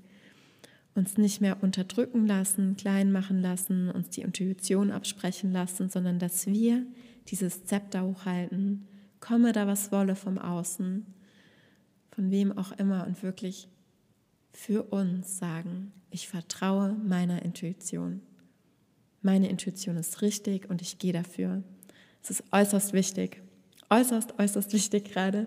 uns 0.94 1.16
nicht 1.16 1.40
mehr 1.40 1.62
unterdrücken 1.62 2.26
lassen, 2.26 2.76
klein 2.76 3.12
machen 3.12 3.40
lassen, 3.40 3.90
uns 3.90 4.10
die 4.10 4.22
Intuition 4.22 4.90
absprechen 4.90 5.52
lassen, 5.52 5.88
sondern 5.88 6.18
dass 6.18 6.46
wir 6.46 6.84
dieses 7.28 7.64
Zepter 7.64 8.04
hochhalten, 8.04 8.86
komme 9.20 9.52
da 9.52 9.66
was 9.66 9.92
wolle 9.92 10.16
vom 10.16 10.38
Außen, 10.38 11.06
von 12.10 12.30
wem 12.30 12.56
auch 12.56 12.72
immer 12.72 13.06
und 13.06 13.22
wirklich 13.22 13.68
für 14.52 14.82
uns 14.82 15.38
sagen, 15.38 15.92
ich 16.10 16.28
vertraue 16.28 16.92
meiner 16.92 17.42
Intuition. 17.42 18.20
Meine 19.22 19.48
Intuition 19.48 19.96
ist 19.96 20.20
richtig 20.20 20.68
und 20.68 20.82
ich 20.82 20.98
gehe 20.98 21.12
dafür. 21.12 21.62
Es 22.22 22.30
ist 22.30 22.44
äußerst 22.52 22.92
wichtig, 22.92 23.40
äußerst, 23.88 24.38
äußerst 24.38 24.72
wichtig 24.72 25.04
gerade. 25.04 25.46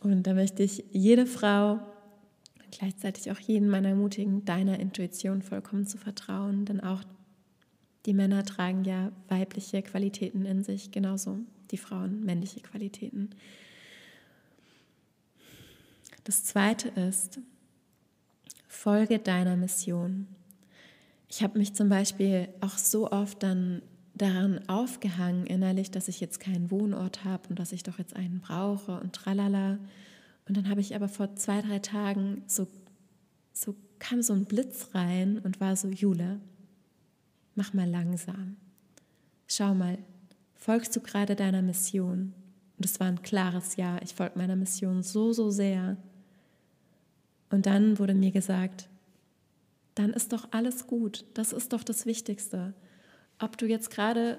Und 0.00 0.26
da 0.26 0.34
möchte 0.34 0.62
ich 0.62 0.84
jede 0.90 1.26
Frau 1.26 1.80
gleichzeitig 2.70 3.30
auch 3.30 3.38
jeden 3.38 3.68
Mann 3.68 3.84
ermutigen, 3.84 4.44
deiner 4.44 4.78
Intuition 4.80 5.42
vollkommen 5.42 5.86
zu 5.86 5.98
vertrauen, 5.98 6.64
denn 6.64 6.80
auch 6.80 7.02
die 8.06 8.14
Männer 8.14 8.44
tragen 8.44 8.84
ja 8.84 9.10
weibliche 9.28 9.82
Qualitäten 9.82 10.44
in 10.44 10.62
sich, 10.62 10.92
genauso 10.92 11.40
die 11.70 11.78
Frauen 11.78 12.24
männliche 12.24 12.60
Qualitäten. 12.60 13.30
Das 16.24 16.44
zweite 16.44 16.88
ist, 16.88 17.40
folge 18.68 19.18
deiner 19.18 19.56
Mission. 19.56 20.28
Ich 21.28 21.42
habe 21.42 21.58
mich 21.58 21.74
zum 21.74 21.88
Beispiel 21.88 22.48
auch 22.60 22.78
so 22.78 23.10
oft 23.10 23.42
dann 23.42 23.82
daran 24.14 24.66
aufgehangen 24.68 25.46
innerlich, 25.46 25.90
dass 25.90 26.08
ich 26.08 26.20
jetzt 26.20 26.40
keinen 26.40 26.70
Wohnort 26.70 27.24
habe 27.24 27.48
und 27.48 27.58
dass 27.58 27.72
ich 27.72 27.82
doch 27.82 27.98
jetzt 27.98 28.16
einen 28.16 28.40
brauche 28.40 28.98
und 29.00 29.12
tralala. 29.12 29.78
Und 30.48 30.56
dann 30.56 30.68
habe 30.68 30.80
ich 30.80 30.94
aber 30.94 31.08
vor 31.08 31.34
zwei, 31.36 31.60
drei 31.60 31.80
Tagen 31.80 32.42
so, 32.46 32.66
so 33.52 33.74
kam 33.98 34.22
so 34.22 34.32
ein 34.32 34.44
Blitz 34.44 34.94
rein 34.94 35.38
und 35.38 35.60
war 35.60 35.76
so, 35.76 35.88
Jule, 35.88 36.40
mach 37.54 37.74
mal 37.74 37.88
langsam. 37.88 38.56
Schau 39.48 39.74
mal, 39.74 39.98
folgst 40.54 40.94
du 40.94 41.00
gerade 41.00 41.34
deiner 41.34 41.62
Mission? 41.62 42.32
Und 42.76 42.84
es 42.84 43.00
war 43.00 43.08
ein 43.08 43.22
klares 43.22 43.76
Ja, 43.76 44.00
ich 44.02 44.14
folge 44.14 44.38
meiner 44.38 44.56
Mission 44.56 45.02
so, 45.02 45.32
so 45.32 45.50
sehr. 45.50 45.96
Und 47.50 47.66
dann 47.66 47.98
wurde 47.98 48.14
mir 48.14 48.30
gesagt, 48.30 48.88
dann 49.94 50.12
ist 50.12 50.32
doch 50.32 50.48
alles 50.52 50.86
gut. 50.86 51.24
Das 51.34 51.52
ist 51.52 51.72
doch 51.72 51.82
das 51.82 52.06
Wichtigste. 52.06 52.74
Ob 53.38 53.56
du 53.56 53.66
jetzt 53.66 53.90
gerade 53.90 54.38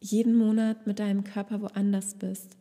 jeden 0.00 0.34
Monat 0.34 0.86
mit 0.86 0.98
deinem 0.98 1.24
Körper 1.24 1.60
woanders 1.60 2.14
bist 2.14 2.56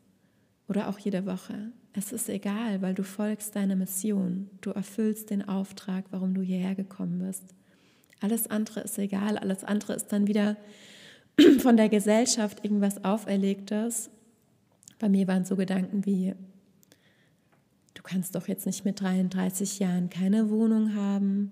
oder 0.70 0.88
auch 0.88 1.00
jede 1.00 1.26
Woche. 1.26 1.72
Es 1.94 2.12
ist 2.12 2.30
egal, 2.30 2.82
weil 2.82 2.94
du 2.94 3.04
folgst 3.04 3.56
deiner 3.56 3.76
Mission. 3.76 4.50
Du 4.62 4.70
erfüllst 4.70 5.32
den 5.32 5.48
Auftrag, 5.50 6.06
warum 6.12 6.36
du 6.36 6.42
hierher 6.42 6.76
gekommen 6.76 7.20
bist. 7.26 7.44
Alles 8.22 8.48
andere 8.48 8.82
ist 8.82 8.98
egal. 9.00 9.38
Alles 9.38 9.64
andere 9.64 9.94
ist 9.94 10.08
dann 10.10 10.28
wieder 10.28 10.58
von 11.60 11.76
der 11.76 11.90
Gesellschaft 11.90 12.64
irgendwas 12.64 13.04
Auferlegtes. 13.04 14.12
Bei 15.00 15.10
mir 15.10 15.28
waren 15.28 15.46
so 15.46 15.56
Gedanken 15.56 16.06
wie, 16.06 16.36
du 17.96 18.04
kannst 18.04 18.36
doch 18.36 18.48
jetzt 18.48 18.68
nicht 18.68 18.86
mit 18.86 19.02
33 19.02 19.80
Jahren 19.80 20.10
keine 20.10 20.50
Wohnung 20.50 20.94
haben, 20.94 21.52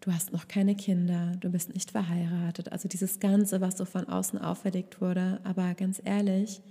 du 0.00 0.12
hast 0.12 0.32
noch 0.32 0.48
keine 0.48 0.74
Kinder, 0.74 1.36
du 1.40 1.50
bist 1.50 1.72
nicht 1.74 1.92
verheiratet. 1.92 2.72
Also 2.72 2.88
dieses 2.88 3.20
Ganze, 3.20 3.60
was 3.60 3.78
so 3.78 3.84
von 3.84 4.08
außen 4.08 4.40
auferlegt 4.40 5.00
wurde. 5.00 5.40
Aber 5.44 5.74
ganz 5.74 6.00
ehrlich, 6.02 6.62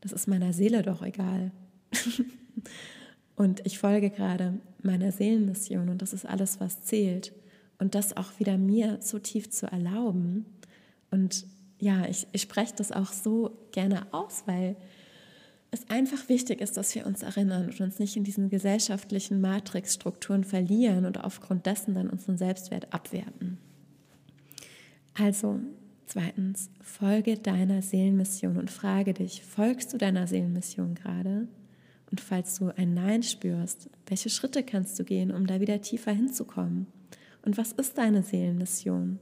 das 0.00 0.12
ist 0.12 0.28
meiner 0.28 0.52
Seele 0.52 0.82
doch 0.82 1.02
egal. 1.02 1.50
und 3.36 3.64
ich 3.64 3.78
folge 3.78 4.10
gerade 4.10 4.60
meiner 4.82 5.12
Seelenmission 5.12 5.88
und 5.88 6.02
das 6.02 6.12
ist 6.12 6.26
alles, 6.26 6.60
was 6.60 6.82
zählt. 6.82 7.32
Und 7.78 7.94
das 7.94 8.16
auch 8.16 8.38
wieder 8.38 8.58
mir 8.58 8.98
so 9.00 9.18
tief 9.18 9.50
zu 9.50 9.66
erlauben. 9.66 10.46
Und 11.10 11.46
ja, 11.78 12.06
ich, 12.06 12.26
ich 12.32 12.42
spreche 12.42 12.74
das 12.76 12.90
auch 12.90 13.12
so 13.12 13.56
gerne 13.70 14.12
aus, 14.12 14.42
weil 14.46 14.76
es 15.70 15.88
einfach 15.88 16.28
wichtig 16.28 16.60
ist, 16.60 16.76
dass 16.76 16.94
wir 16.94 17.06
uns 17.06 17.22
erinnern 17.22 17.66
und 17.66 17.80
uns 17.80 17.98
nicht 17.98 18.16
in 18.16 18.24
diesen 18.24 18.48
gesellschaftlichen 18.48 19.40
Matrixstrukturen 19.40 20.44
verlieren 20.44 21.04
und 21.04 21.22
aufgrund 21.22 21.66
dessen 21.66 21.94
dann 21.94 22.08
unseren 22.08 22.38
Selbstwert 22.38 22.92
abwerten. 22.92 23.58
Also, 25.14 25.60
zweitens, 26.08 26.70
folge 26.80 27.36
deiner 27.36 27.82
Seelenmission 27.82 28.56
und 28.56 28.70
frage 28.70 29.14
dich, 29.14 29.42
folgst 29.42 29.92
du 29.92 29.98
deiner 29.98 30.26
Seelenmission 30.26 30.94
gerade? 30.94 31.48
Und 32.10 32.20
falls 32.20 32.58
du 32.58 32.70
ein 32.76 32.94
Nein 32.94 33.22
spürst, 33.22 33.90
welche 34.06 34.30
Schritte 34.30 34.62
kannst 34.62 34.98
du 34.98 35.04
gehen, 35.04 35.30
um 35.30 35.46
da 35.46 35.60
wieder 35.60 35.80
tiefer 35.82 36.12
hinzukommen? 36.12 36.86
Und 37.42 37.58
was 37.58 37.72
ist 37.72 37.98
deine 37.98 38.22
Seelenmission? 38.22 39.18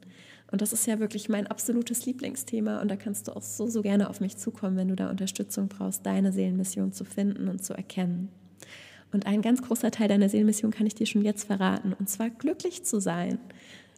Und 0.53 0.63
das 0.63 0.73
ist 0.73 0.87
ja 0.87 1.01
wirklich 1.01 1.29
mein 1.29 1.49
absolutes 1.49 2.07
Lieblingsthema 2.07 2.81
und 2.81 2.89
da 2.89 2.97
kannst 2.97 3.27
du 3.27 3.33
auch 3.35 3.43
so, 3.43 3.67
so 3.67 3.83
gerne 3.83 4.09
auf 4.09 4.21
mich 4.21 4.37
zukommen, 4.37 4.77
wenn 4.77 4.89
du 4.89 4.95
da 4.95 5.11
Unterstützung 5.11 5.67
brauchst, 5.69 6.07
deine 6.07 6.33
Seelenmission 6.33 6.93
zu 6.93 7.05
finden 7.05 7.49
und 7.49 7.65
zu 7.65 7.75
erkennen. 7.75 8.29
Und 9.13 9.27
ein 9.27 9.43
ganz 9.43 9.63
großer 9.63 9.91
Teil 9.91 10.09
deiner 10.09 10.29
Seelenmission 10.29 10.71
kann 10.71 10.87
ich 10.87 10.95
dir 10.95 11.07
schon 11.07 11.23
jetzt 11.23 11.45
verraten, 11.45 11.93
und 11.93 12.09
zwar 12.09 12.31
glücklich 12.31 12.85
zu 12.85 13.01
sein. 13.01 13.39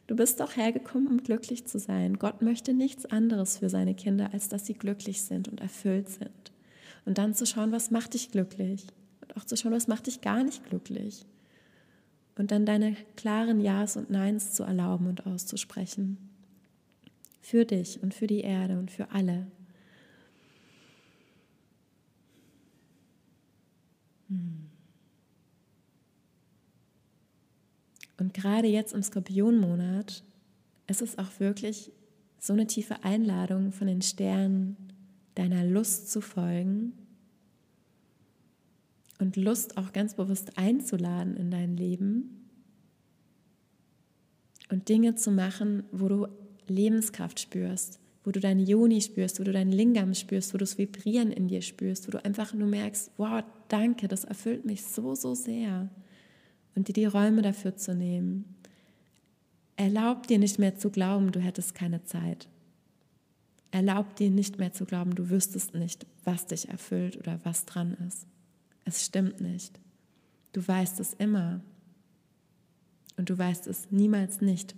Du 0.09 0.17
bist 0.17 0.41
doch 0.41 0.57
hergekommen, 0.57 1.07
um 1.07 1.23
glücklich 1.23 1.67
zu 1.67 1.79
sein. 1.79 2.19
Gott 2.19 2.41
möchte 2.41 2.73
nichts 2.73 3.05
anderes 3.05 3.59
für 3.59 3.69
seine 3.69 3.95
Kinder, 3.95 4.31
als 4.33 4.49
dass 4.49 4.65
sie 4.65 4.73
glücklich 4.73 5.21
sind 5.21 5.49
und 5.49 5.61
erfüllt 5.61 6.09
sind. 6.09 6.51
Und 7.05 7.19
dann 7.19 7.35
zu 7.35 7.45
schauen, 7.45 7.73
was 7.73 7.91
macht 7.91 8.15
dich 8.15 8.31
glücklich? 8.31 8.87
Und 9.21 9.37
auch 9.37 9.45
zu 9.45 9.55
schauen, 9.55 9.73
was 9.73 9.87
macht 9.87 10.07
dich 10.07 10.23
gar 10.23 10.43
nicht 10.43 10.65
glücklich? 10.65 11.27
Und 12.37 12.53
dann 12.53 12.65
deine 12.65 12.97
klaren 13.17 13.61
Ja's 13.61 13.99
und 13.99 14.09
Neins 14.09 14.53
zu 14.53 14.63
erlauben 14.63 15.09
und 15.09 15.27
auszusprechen. 15.27 16.17
Für 17.43 17.67
dich 17.67 18.03
und 18.03 18.15
für 18.15 18.27
die 18.27 18.41
Erde 18.41 18.79
und 18.79 18.91
für 18.91 19.11
alle. 19.11 19.47
Hm. 24.29 24.58
Und 28.19 28.35
gerade 28.35 28.69
jetzt 28.69 28.93
im 28.93 29.03
Skorpionmonat 29.03 30.23
ist 30.89 31.03
es 31.03 31.19
auch 31.19 31.39
wirklich 31.39 31.93
so 32.39 32.53
eine 32.53 32.67
tiefe 32.67 33.05
Einladung 33.05 33.73
von 33.73 33.87
den 33.87 34.03
Sternen, 34.03 34.77
deiner 35.35 35.65
Lust 35.65 36.11
zu 36.11 36.21
folgen 36.21 36.93
und 39.21 39.37
Lust 39.37 39.77
auch 39.77 39.93
ganz 39.93 40.15
bewusst 40.15 40.59
einzuladen 40.59 41.37
in 41.37 41.51
dein 41.51 41.77
Leben 41.77 42.49
und 44.71 44.89
Dinge 44.89 45.15
zu 45.15 45.31
machen, 45.31 45.85
wo 45.93 46.09
du 46.09 46.27
Lebenskraft 46.67 47.41
spürst, 47.41 48.01
wo 48.25 48.33
du 48.33 48.41
dein 48.41 48.59
Joni 48.59 49.01
spürst, 49.01 49.41
wo 49.41 49.45
du 49.45 49.53
dein 49.53 49.71
Lingam 49.73 50.15
spürst, 50.15 50.53
wo 50.53 50.59
du 50.59 50.65
das 50.65 50.77
Vibrieren 50.77 51.31
in 51.31 51.49
dir 51.49 51.63
spürst, 51.63 52.07
wo 52.09 52.13
du 52.13 52.25
einfach 52.25 52.53
nur 52.53 52.69
merkst, 52.69 53.13
wow, 53.17 53.43
danke, 53.69 54.09
das 54.09 54.25
erfüllt 54.25 54.65
mich 54.65 54.85
so, 54.85 55.15
so 55.15 55.35
sehr 55.35 55.89
und 56.79 56.87
dir 56.87 56.93
die 56.93 57.07
Räume 57.07 57.43
dafür 57.43 57.77
zu 57.77 57.93
nehmen. 57.93 58.45
Erlaub 59.75 60.29
dir 60.29 60.39
nicht 60.39 60.61
mehr 60.61 60.77
zu 60.77 60.91
glauben, 60.91 61.33
du 61.33 61.41
hättest 61.41 61.75
keine 61.75 62.05
Zeit. 62.05 62.49
Erlaub 63.73 64.15
dir 64.15 64.31
nicht 64.31 64.59
mehr 64.61 64.73
zu 64.73 64.85
glauben, 64.85 65.17
du 65.17 65.29
wüsstest 65.29 65.75
nicht, 65.75 66.07
was 66.23 66.47
dich 66.47 66.69
erfüllt 66.69 67.17
oder 67.17 67.41
was 67.43 67.65
dran 67.65 67.95
ist. 68.07 68.29
Es 68.85 69.05
stimmt 69.05 69.41
nicht. 69.41 69.81
Du 70.53 70.67
weißt 70.67 71.01
es 71.01 71.15
immer. 71.15 71.61
Und 73.17 73.29
du 73.29 73.37
weißt 73.37 73.67
es 73.67 73.91
niemals 73.91 74.41
nicht. 74.41 74.77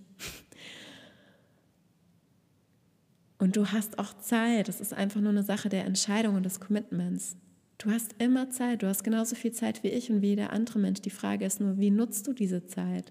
Und 3.37 3.57
du 3.57 3.67
hast 3.67 3.99
auch 3.99 4.17
Zeit. 4.19 4.71
Es 4.71 4.81
ist 4.81 4.95
einfach 4.95 5.21
nur 5.21 5.31
eine 5.31 5.43
Sache 5.43 5.69
der 5.69 5.85
Entscheidung 5.85 6.37
und 6.37 6.45
des 6.45 6.61
Commitments. 6.61 7.37
Du 7.81 7.91
hast 7.91 8.15
immer 8.19 8.51
Zeit, 8.51 8.83
du 8.83 8.89
hast 8.89 9.05
genauso 9.05 9.35
viel 9.35 9.53
Zeit 9.53 9.83
wie 9.83 9.89
ich 9.89 10.11
und 10.11 10.21
wie 10.21 10.29
jeder 10.29 10.53
andere 10.53 10.79
Mensch. 10.79 11.01
Die 11.01 11.09
Frage 11.09 11.47
ist 11.47 11.61
nur, 11.61 11.79
wie 11.79 11.91
nutzt 11.91 12.27
du 12.27 12.35
diese 12.35 12.67
Zeit? 12.67 13.11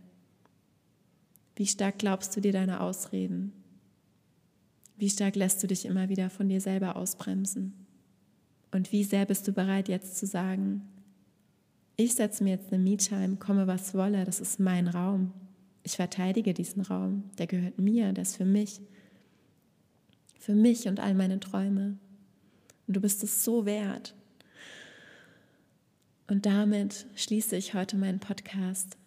Wie 1.55 1.65
stark 1.65 1.97
glaubst 1.97 2.37
du 2.37 2.39
dir 2.39 2.51
deine 2.51 2.79
Ausreden? 2.79 3.51
Wie 4.95 5.09
stark 5.09 5.35
lässt 5.35 5.63
du 5.63 5.67
dich 5.67 5.85
immer 5.85 6.07
wieder 6.09 6.29
von 6.29 6.49
dir 6.49 6.61
selber 6.61 6.97
ausbremsen? 6.97 7.73
Und 8.71 8.91
wie 8.91 9.03
sehr 9.03 9.25
bist 9.25 9.47
du 9.47 9.53
bereit 9.53 9.89
jetzt 9.89 10.17
zu 10.17 10.27
sagen, 10.27 10.83
ich 11.95 12.13
setze 12.13 12.43
mir 12.43 12.51
jetzt 12.51 12.71
eine 12.71 12.83
Me-Time, 12.83 13.37
komme 13.37 13.65
was 13.65 13.95
wolle, 13.95 14.23
das 14.23 14.39
ist 14.39 14.59
mein 14.59 14.87
Raum. 14.87 15.33
Ich 15.81 15.95
verteidige 15.95 16.53
diesen 16.53 16.83
Raum, 16.83 17.23
der 17.39 17.47
gehört 17.47 17.79
mir, 17.79 18.13
der 18.13 18.21
ist 18.21 18.37
für 18.37 18.45
mich. 18.45 18.79
Für 20.37 20.53
mich 20.53 20.87
und 20.87 20.99
all 20.99 21.15
meine 21.15 21.39
Träume. 21.39 21.97
Und 22.85 22.95
du 22.95 23.01
bist 23.01 23.23
es 23.23 23.43
so 23.43 23.65
wert. 23.65 24.13
Und 26.29 26.45
damit 26.45 27.07
schließe 27.15 27.55
ich 27.55 27.73
heute 27.73 27.97
meinen 27.97 28.19
Podcast. 28.19 28.97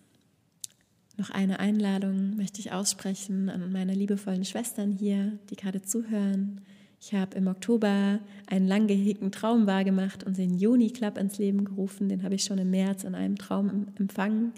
Noch 1.17 1.31
eine 1.31 1.61
Einladung 1.61 2.37
möchte 2.37 2.59
ich 2.59 2.73
aussprechen 2.73 3.49
an 3.49 3.71
meine 3.71 3.95
liebevollen 3.95 4.45
Schwestern 4.45 4.91
hier, 4.91 5.39
die 5.49 5.55
gerade 5.55 5.83
zuhören. 5.83 6.63
Ich 7.01 7.15
habe 7.15 7.37
im 7.37 7.47
Oktober 7.47 8.19
einen 8.47 8.67
lang 8.67 8.89
gehegten 8.89 9.31
Traum 9.31 9.69
wahrgemacht 9.69 10.25
und 10.25 10.37
den 10.37 10.59
Juni 10.59 10.91
Club 10.91 11.17
ins 11.17 11.39
Leben 11.39 11.65
gerufen. 11.65 12.09
Den 12.09 12.25
habe 12.25 12.35
ich 12.35 12.43
schon 12.43 12.59
im 12.59 12.71
März 12.71 13.05
in 13.05 13.15
einem 13.15 13.37
Traum 13.37 13.87
empfangen. 13.99 14.53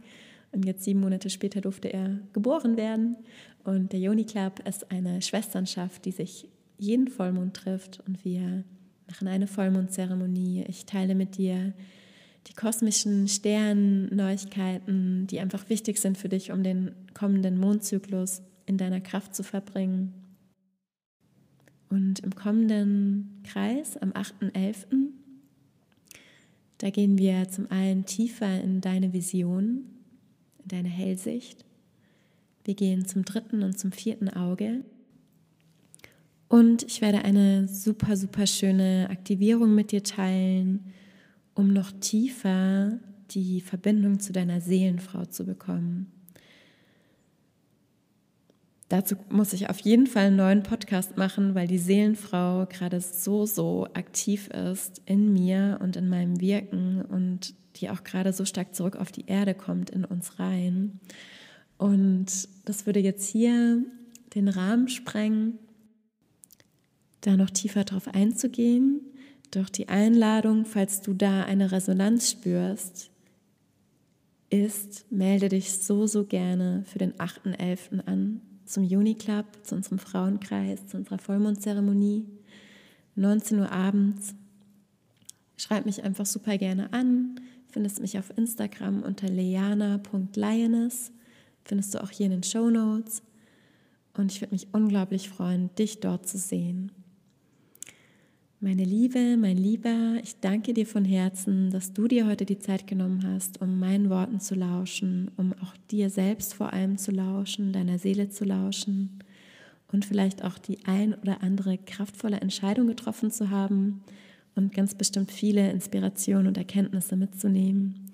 Und 0.53 0.64
jetzt 0.64 0.85
sieben 0.85 1.00
Monate 1.00 1.29
später 1.29 1.61
durfte 1.61 1.92
er 1.92 2.18
geboren 2.33 2.79
werden. 2.79 3.16
Und 3.62 3.92
der 3.92 4.00
Juni 4.00 4.24
Club 4.24 4.66
ist 4.66 4.90
eine 4.90 5.20
Schwesternschaft, 5.20 6.07
die 6.07 6.12
sich 6.12 6.48
jeden 6.79 7.09
Vollmond 7.09 7.55
trifft 7.55 8.00
und 8.07 8.24
wir 8.24 8.64
machen 9.07 9.29
eine 9.29 9.46
Vollmondzeremonie. 9.46 10.64
Ich 10.66 10.87
teile 10.87 11.14
mit 11.14 11.37
dir 11.37 11.74
die 12.46 12.52
kosmischen 12.52 13.28
Sternneuigkeiten, 13.28 15.26
die 15.26 15.40
einfach 15.40 15.68
wichtig 15.68 15.98
sind 15.98 16.18
für 16.18 16.28
dich, 16.28 16.52
um 16.52 16.62
den 16.62 16.92
kommenden 17.14 17.59
Mondzyklus 17.59 18.42
in 18.66 18.76
deiner 18.78 19.00
Kraft 19.00 19.35
zu 19.35 19.42
verbringen. 19.42 20.12
Und 21.88 22.20
im 22.20 22.35
kommenden 22.35 23.42
Kreis, 23.44 23.96
am 23.96 24.12
8.11., 24.12 25.09
da 26.78 26.90
gehen 26.90 27.18
wir 27.18 27.48
zum 27.48 27.70
einen 27.70 28.04
tiefer 28.04 28.61
in 28.61 28.80
deine 28.80 29.12
Vision, 29.12 29.85
in 30.62 30.68
deine 30.68 30.88
Hellsicht. 30.88 31.64
Wir 32.64 32.74
gehen 32.74 33.07
zum 33.07 33.24
dritten 33.24 33.62
und 33.62 33.78
zum 33.78 33.92
vierten 33.92 34.28
Auge. 34.28 34.83
Und 36.48 36.83
ich 36.83 37.00
werde 37.00 37.24
eine 37.24 37.68
super, 37.68 38.16
super 38.16 38.46
schöne 38.46 39.09
Aktivierung 39.11 39.74
mit 39.74 39.92
dir 39.92 40.02
teilen, 40.02 40.92
um 41.55 41.73
noch 41.73 41.93
tiefer 41.93 42.99
die 43.31 43.61
Verbindung 43.61 44.21
zu 44.21 44.33
deiner 44.33 44.61
Seelenfrau 44.61 45.25
zu 45.25 45.45
bekommen. 45.45 46.11
Dazu 48.88 49.17
muss 49.31 49.53
ich 49.55 49.71
auf 49.71 49.81
jeden 49.81 50.07
Fall 50.07 50.27
einen 50.27 50.37
neuen 50.37 50.62
Podcast 50.62 51.17
machen, 51.17 51.55
weil 51.55 51.67
die 51.67 51.79
Seelenfrau 51.79 52.67
gerade 52.67 53.01
so, 53.01 53.47
so 53.47 53.87
aktiv 53.95 54.49
ist 54.49 55.01
in 55.07 55.33
mir 55.33 55.79
und 55.83 55.97
in 55.97 56.09
meinem 56.09 56.40
Wirken 56.40 57.03
und 57.03 57.55
die 57.77 57.90
auch 57.90 58.05
gerade 58.05 58.33
so 58.33 58.45
stark 58.45 58.75
zurück 58.75 58.97
auf 58.97 59.11
die 59.11 59.27
Erde 59.27 59.55
kommt, 59.55 59.90
in 59.90 60.05
uns 60.05 60.38
rein. 60.38 61.01
Und 61.79 62.49
das 62.67 62.87
würde 62.87 63.01
jetzt 63.01 63.27
hier 63.27 63.83
den 64.35 64.49
Rahmen 64.49 64.88
sprengen, 64.88 65.59
da 67.21 67.37
noch 67.37 67.51
tiefer 67.51 67.85
drauf 67.85 68.09
einzugehen. 68.09 69.01
Doch 69.55 69.69
die 69.69 69.88
Einladung, 69.88 70.64
falls 70.64 71.01
du 71.01 71.14
da 71.14 71.45
eine 71.45 71.71
Resonanz 71.71 72.29
spürst, 72.29 73.11
ist, 74.51 75.07
melde 75.12 75.49
dich 75.49 75.79
so, 75.79 76.09
so 76.09 76.25
gerne 76.25 76.83
für 76.87 76.99
den 76.99 77.12
8.11. 77.14 78.05
an 78.07 78.40
zum 78.64 78.83
Juni 78.83 79.14
Club, 79.14 79.47
zu 79.62 79.77
unserem 79.77 80.01
Frauenkreis, 80.01 80.88
zu 80.88 80.97
unserer 80.97 81.19
Vollmondzeremonie. 81.19 82.25
19 83.14 83.61
Uhr 83.61 83.71
abends. 83.71 84.35
Schreib 85.57 85.87
mich 85.87 86.03
einfach 86.03 86.27
super 86.27 86.59
gerne 86.59 86.93
an. 86.93 87.40
Findest 87.69 88.01
mich 88.01 88.19
auf 88.19 88.37
Instagram 88.37 89.05
unter 89.05 89.29
leana.lioness. 89.29 91.12
Findest 91.64 91.95
du 91.95 92.03
auch 92.03 92.11
hier 92.11 92.27
in 92.27 92.33
den 92.33 92.43
Show 92.43 92.71
Notes. 92.71 93.23
Und 94.14 94.33
ich 94.33 94.40
würde 94.40 94.55
mich 94.55 94.67
unglaublich 94.73 95.29
freuen, 95.29 95.73
dich 95.77 96.01
dort 96.01 96.27
zu 96.27 96.38
sehen. 96.38 96.90
Meine 98.64 98.85
Liebe, 98.85 99.37
mein 99.37 99.59
Lieber, 99.59 100.14
ich 100.22 100.40
danke 100.40 100.72
dir 100.72 100.87
von 100.87 101.05
Herzen, 101.05 101.70
dass 101.70 101.92
du 101.92 102.09
dir 102.09 102.27
heute 102.27 102.46
die 102.46 102.59
Zeit 102.59 102.87
genommen 102.87 103.22
hast, 103.22 103.61
um 103.61 103.79
meinen 103.79 104.09
Worten 104.09 104.40
zu 104.40 104.55
lauschen, 104.55 105.31
um 105.37 105.53
auch 105.53 105.77
dir 105.90 106.09
selbst 106.09 106.55
vor 106.55 106.72
allem 106.72 106.96
zu 106.96 107.11
lauschen, 107.11 107.74
deiner 107.74 107.98
Seele 107.98 108.31
zu 108.31 108.46
lauschen 108.46 109.18
und 109.92 110.07
vielleicht 110.07 110.42
auch 110.42 110.57
die 110.57 110.79
ein 110.87 111.12
oder 111.12 111.42
andere 111.42 111.77
kraftvolle 111.77 112.40
Entscheidung 112.40 112.87
getroffen 112.87 113.31
zu 113.31 113.50
haben 113.50 114.03
und 114.55 114.72
ganz 114.72 114.94
bestimmt 114.94 115.31
viele 115.31 115.70
Inspirationen 115.70 116.46
und 116.46 116.57
Erkenntnisse 116.57 117.16
mitzunehmen. 117.16 118.12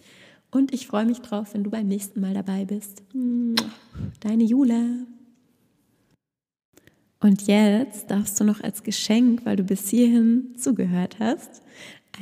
Und 0.51 0.75
ich 0.75 0.89
freue 0.89 1.07
mich 1.07 1.21
drauf, 1.21 1.55
wenn 1.55 1.63
du 1.63 1.71
beim 1.71 1.87
nächsten 1.87 2.21
Mal 2.21 2.35
dabei 2.35 2.65
bist. 2.65 3.05
Deine 4.19 4.43
Jule. 4.43 5.07
Und 7.23 7.47
jetzt 7.47 8.11
darfst 8.11 8.41
du 8.41 8.45
noch 8.45 8.63
als 8.63 8.83
Geschenk, 8.83 9.45
weil 9.45 9.57
du 9.57 9.63
bis 9.63 9.91
hierhin 9.91 10.55
zugehört 10.57 11.17
hast, 11.21 11.61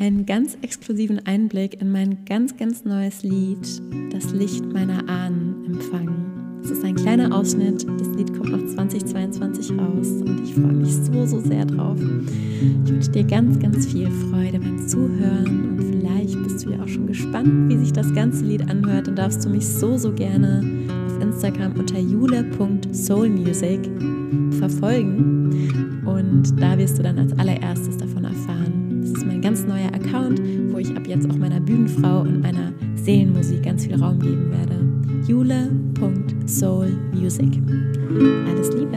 einen 0.00 0.26
ganz 0.26 0.58
exklusiven 0.61 1.24
Einblick 1.24 1.80
in 1.80 1.92
mein 1.92 2.24
ganz, 2.24 2.56
ganz 2.56 2.84
neues 2.84 3.22
Lied, 3.22 3.80
Das 4.12 4.32
Licht 4.32 4.64
meiner 4.64 5.08
Ahnen, 5.08 5.64
empfangen. 5.66 6.61
Es 6.64 6.72
ist 6.72 6.84
ein 6.84 6.96
kleiner 6.96 7.34
Ausschnitt, 7.34 7.87
das 7.98 8.08
Lied 8.08 8.34
kommt 8.37 8.50
noch 8.50 8.66
2022 8.74 9.70
raus 9.78 10.08
und 10.20 10.42
ich 10.42 10.54
freue 10.54 10.72
mich 10.72 10.92
so, 10.92 11.24
so 11.24 11.40
sehr 11.40 11.64
drauf. 11.64 11.98
Ich 12.84 12.90
wünsche 12.90 13.11
dir 13.12 13.24
ganz, 13.24 13.58
ganz 13.61 13.87
viel 13.87 14.11
Freude 14.11 14.58
beim 14.58 14.87
Zuhören 14.88 15.78
und 15.78 15.84
vielleicht 15.84 16.42
bist 16.42 16.66
du 16.66 16.70
ja 16.70 16.82
auch 16.82 16.88
schon 16.88 17.06
gespannt, 17.06 17.70
wie 17.70 17.78
sich 17.78 17.92
das 17.92 18.12
ganze 18.12 18.44
Lied 18.44 18.68
anhört 18.68 19.06
und 19.06 19.16
darfst 19.16 19.44
du 19.44 19.48
mich 19.48 19.66
so, 19.66 19.96
so 19.96 20.12
gerne 20.12 20.88
auf 21.08 21.22
Instagram 21.22 21.72
unter 21.78 21.98
jule.soulmusic 21.98 23.80
verfolgen. 24.58 26.02
Und 26.04 26.60
da 26.60 26.76
wirst 26.76 26.98
du 26.98 27.02
dann 27.02 27.18
als 27.18 27.32
allererstes 27.38 27.96
davon 27.96 28.24
erfahren. 28.24 29.00
Das 29.00 29.10
ist 29.10 29.26
mein 29.26 29.40
ganz 29.40 29.66
neuer 29.66 29.88
Account, 29.94 30.42
wo 30.70 30.76
ich 30.78 30.94
ab 30.96 31.06
jetzt 31.06 31.30
auch 31.30 31.36
meiner 31.36 31.60
Bühnenfrau 31.60 32.20
und 32.20 32.42
meiner 32.42 32.72
Seelenmusik 32.96 33.62
ganz 33.62 33.86
viel 33.86 33.94
Raum 34.00 34.20
geben 34.20 34.50
werde. 34.50 34.74
jule.soulmusic. 35.26 37.62
Alles 38.46 38.72
Liebe. 38.72 38.88